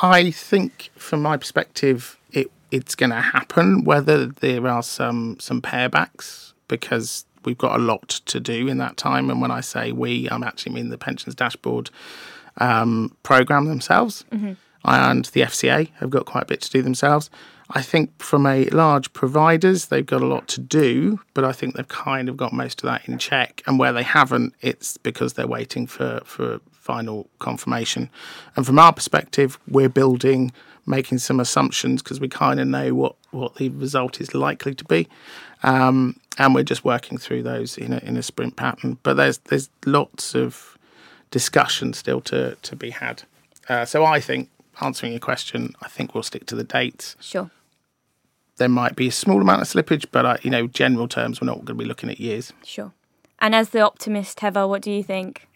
I 0.00 0.32
think, 0.32 0.90
from 0.96 1.22
my 1.22 1.36
perspective, 1.36 2.18
it 2.30 2.50
it's 2.70 2.94
going 2.94 3.10
to 3.10 3.20
happen. 3.20 3.84
Whether 3.84 4.26
there 4.26 4.66
are 4.66 4.82
some 4.82 5.38
some 5.40 5.62
pairbacks 5.62 6.52
because 6.68 7.24
we've 7.44 7.58
got 7.58 7.78
a 7.78 7.82
lot 7.82 8.08
to 8.08 8.40
do 8.40 8.68
in 8.68 8.78
that 8.78 8.96
time. 8.96 9.30
And 9.30 9.40
when 9.40 9.50
I 9.50 9.60
say 9.60 9.92
we, 9.92 10.28
I'm 10.30 10.42
actually 10.42 10.72
mean 10.72 10.88
the 10.88 10.98
pensions 10.98 11.34
dashboard 11.34 11.90
um, 12.58 13.16
program 13.22 13.66
themselves. 13.66 14.24
Mm-hmm. 14.30 14.52
And 14.84 15.26
the 15.26 15.42
FCA 15.42 15.90
have 16.00 16.10
got 16.10 16.26
quite 16.26 16.42
a 16.44 16.46
bit 16.46 16.60
to 16.62 16.70
do 16.70 16.82
themselves. 16.82 17.30
I 17.70 17.80
think 17.80 18.20
from 18.20 18.46
a 18.46 18.66
large 18.66 19.12
providers, 19.12 19.86
they've 19.86 20.04
got 20.04 20.20
a 20.20 20.26
lot 20.26 20.48
to 20.48 20.60
do, 20.60 21.20
but 21.34 21.44
I 21.44 21.52
think 21.52 21.74
they've 21.74 21.88
kind 21.88 22.28
of 22.28 22.36
got 22.36 22.52
most 22.52 22.82
of 22.82 22.90
that 22.90 23.08
in 23.08 23.16
check. 23.18 23.62
And 23.66 23.78
where 23.78 23.92
they 23.92 24.02
haven't, 24.02 24.54
it's 24.60 24.98
because 24.98 25.34
they're 25.34 25.46
waiting 25.46 25.86
for, 25.86 26.20
for 26.24 26.60
final 26.82 27.28
confirmation. 27.38 28.10
And 28.56 28.66
from 28.66 28.78
our 28.78 28.92
perspective, 28.92 29.58
we're 29.68 29.88
building, 29.88 30.52
making 30.84 31.18
some 31.18 31.38
assumptions 31.38 32.02
because 32.02 32.20
we 32.20 32.28
kind 32.28 32.58
of 32.58 32.66
know 32.66 32.92
what, 32.92 33.14
what 33.30 33.54
the 33.54 33.68
result 33.70 34.20
is 34.20 34.34
likely 34.34 34.74
to 34.74 34.84
be. 34.84 35.08
Um, 35.62 36.16
and 36.38 36.54
we're 36.54 36.64
just 36.64 36.84
working 36.84 37.18
through 37.18 37.44
those 37.44 37.78
in 37.78 37.92
a, 37.92 37.98
in 37.98 38.16
a 38.16 38.22
sprint 38.22 38.56
pattern. 38.56 38.98
But 39.04 39.14
there's 39.14 39.38
there's 39.38 39.70
lots 39.86 40.34
of 40.34 40.76
discussion 41.30 41.92
still 41.92 42.20
to, 42.22 42.56
to 42.62 42.76
be 42.76 42.90
had. 42.90 43.22
Uh, 43.68 43.84
so 43.84 44.04
I 44.04 44.18
think, 44.20 44.50
answering 44.80 45.12
your 45.12 45.20
question, 45.20 45.74
I 45.80 45.88
think 45.88 46.14
we'll 46.14 46.24
stick 46.24 46.46
to 46.46 46.56
the 46.56 46.64
dates. 46.64 47.16
Sure. 47.20 47.50
There 48.56 48.68
might 48.68 48.96
be 48.96 49.08
a 49.08 49.12
small 49.12 49.40
amount 49.40 49.62
of 49.62 49.68
slippage, 49.68 50.06
but 50.10 50.26
uh, 50.26 50.36
you 50.42 50.50
know, 50.50 50.66
general 50.66 51.06
terms, 51.06 51.40
we're 51.40 51.46
not 51.46 51.58
going 51.58 51.66
to 51.66 51.74
be 51.74 51.84
looking 51.84 52.10
at 52.10 52.18
years. 52.18 52.52
Sure. 52.64 52.92
And 53.38 53.54
as 53.54 53.70
the 53.70 53.80
optimist, 53.80 54.40
Heather, 54.40 54.66
what 54.66 54.82
do 54.82 54.90
you 54.90 55.02
think? 55.02 55.48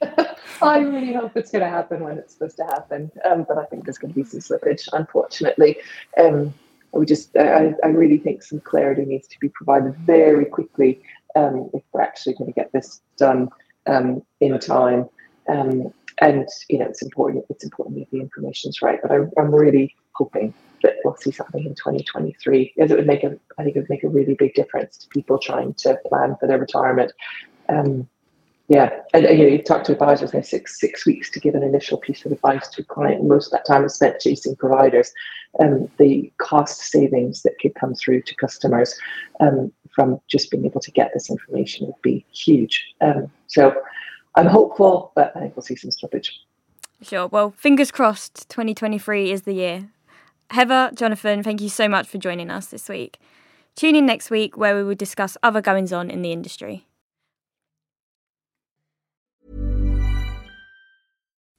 I 0.62 0.78
really 0.78 1.12
hope 1.12 1.36
it's 1.36 1.50
going 1.50 1.64
to 1.64 1.70
happen 1.70 2.00
when 2.00 2.18
it's 2.18 2.34
supposed 2.34 2.56
to 2.58 2.64
happen, 2.64 3.10
um, 3.24 3.44
but 3.46 3.58
I 3.58 3.64
think 3.66 3.84
there's 3.84 3.98
going 3.98 4.12
to 4.12 4.20
be 4.20 4.24
some 4.24 4.40
slippage, 4.40 4.88
unfortunately. 4.92 5.78
Um, 6.18 6.54
we 6.92 7.06
just, 7.06 7.36
I, 7.36 7.74
I, 7.84 7.88
really 7.88 8.18
think 8.18 8.42
some 8.42 8.60
clarity 8.60 9.04
needs 9.04 9.28
to 9.28 9.38
be 9.40 9.50
provided 9.50 9.94
very 9.96 10.46
quickly 10.46 11.02
um, 11.36 11.70
if 11.74 11.82
we're 11.92 12.00
actually 12.00 12.34
going 12.34 12.52
to 12.52 12.54
get 12.54 12.72
this 12.72 13.02
done 13.16 13.50
um, 13.86 14.22
in 14.40 14.58
time. 14.58 15.08
Um, 15.48 15.92
and 16.20 16.48
you 16.68 16.78
know, 16.78 16.86
it's 16.86 17.02
important. 17.02 17.44
It's 17.50 17.64
important 17.64 17.98
that 17.98 18.10
the 18.10 18.20
information's 18.20 18.82
right. 18.82 18.98
But 19.00 19.12
I, 19.12 19.16
I'm 19.38 19.54
really 19.54 19.94
hoping 20.14 20.52
that 20.82 20.96
we'll 21.04 21.16
see 21.16 21.30
something 21.30 21.64
in 21.64 21.74
2023, 21.74 22.74
as 22.78 22.90
it 22.90 22.96
would 22.96 23.06
make 23.06 23.24
a, 23.24 23.36
I 23.58 23.64
think 23.64 23.76
it 23.76 23.80
would 23.80 23.90
make 23.90 24.04
a 24.04 24.08
really 24.08 24.34
big 24.34 24.54
difference 24.54 24.96
to 24.98 25.08
people 25.08 25.38
trying 25.38 25.74
to 25.74 25.98
plan 26.06 26.36
for 26.38 26.46
their 26.46 26.58
retirement. 26.58 27.12
Um, 27.68 28.08
yeah, 28.68 28.90
and, 29.14 29.24
and, 29.24 29.38
you 29.38 29.44
know, 29.46 29.50
you 29.52 29.62
talk 29.62 29.84
to 29.84 29.92
advisors, 29.92 30.30
they 30.30 30.38
have 30.38 30.46
six 30.46 30.78
six 30.78 31.06
weeks 31.06 31.30
to 31.30 31.40
give 31.40 31.54
an 31.54 31.62
initial 31.62 31.96
piece 31.96 32.26
of 32.26 32.32
advice 32.32 32.68
to 32.68 32.82
a 32.82 32.84
client. 32.84 33.24
Most 33.24 33.46
of 33.46 33.52
that 33.52 33.66
time 33.66 33.82
is 33.84 33.94
spent 33.94 34.20
chasing 34.20 34.56
providers. 34.56 35.10
Um, 35.58 35.90
the 35.96 36.30
cost 36.36 36.82
savings 36.82 37.42
that 37.42 37.58
could 37.60 37.74
come 37.74 37.94
through 37.94 38.22
to 38.22 38.34
customers 38.34 38.94
um, 39.40 39.72
from 39.94 40.20
just 40.28 40.50
being 40.50 40.66
able 40.66 40.82
to 40.82 40.90
get 40.90 41.12
this 41.14 41.30
information 41.30 41.86
would 41.86 42.02
be 42.02 42.26
huge. 42.30 42.84
Um, 43.00 43.30
so 43.46 43.74
I'm 44.34 44.46
hopeful, 44.46 45.12
but 45.16 45.34
I 45.34 45.40
think 45.40 45.56
we'll 45.56 45.62
see 45.62 45.76
some 45.76 45.90
slippage. 45.90 46.28
Sure. 47.00 47.26
Well, 47.26 47.52
fingers 47.52 47.90
crossed 47.90 48.50
2023 48.50 49.32
is 49.32 49.42
the 49.42 49.54
year. 49.54 49.88
Heather, 50.50 50.90
Jonathan, 50.94 51.42
thank 51.42 51.62
you 51.62 51.70
so 51.70 51.88
much 51.88 52.06
for 52.06 52.18
joining 52.18 52.50
us 52.50 52.66
this 52.66 52.88
week. 52.88 53.18
Tune 53.76 53.96
in 53.96 54.04
next 54.04 54.30
week 54.30 54.58
where 54.58 54.76
we 54.76 54.82
will 54.82 54.94
discuss 54.94 55.38
other 55.42 55.62
goings 55.62 55.92
on 55.92 56.10
in 56.10 56.20
the 56.20 56.32
industry. 56.32 56.84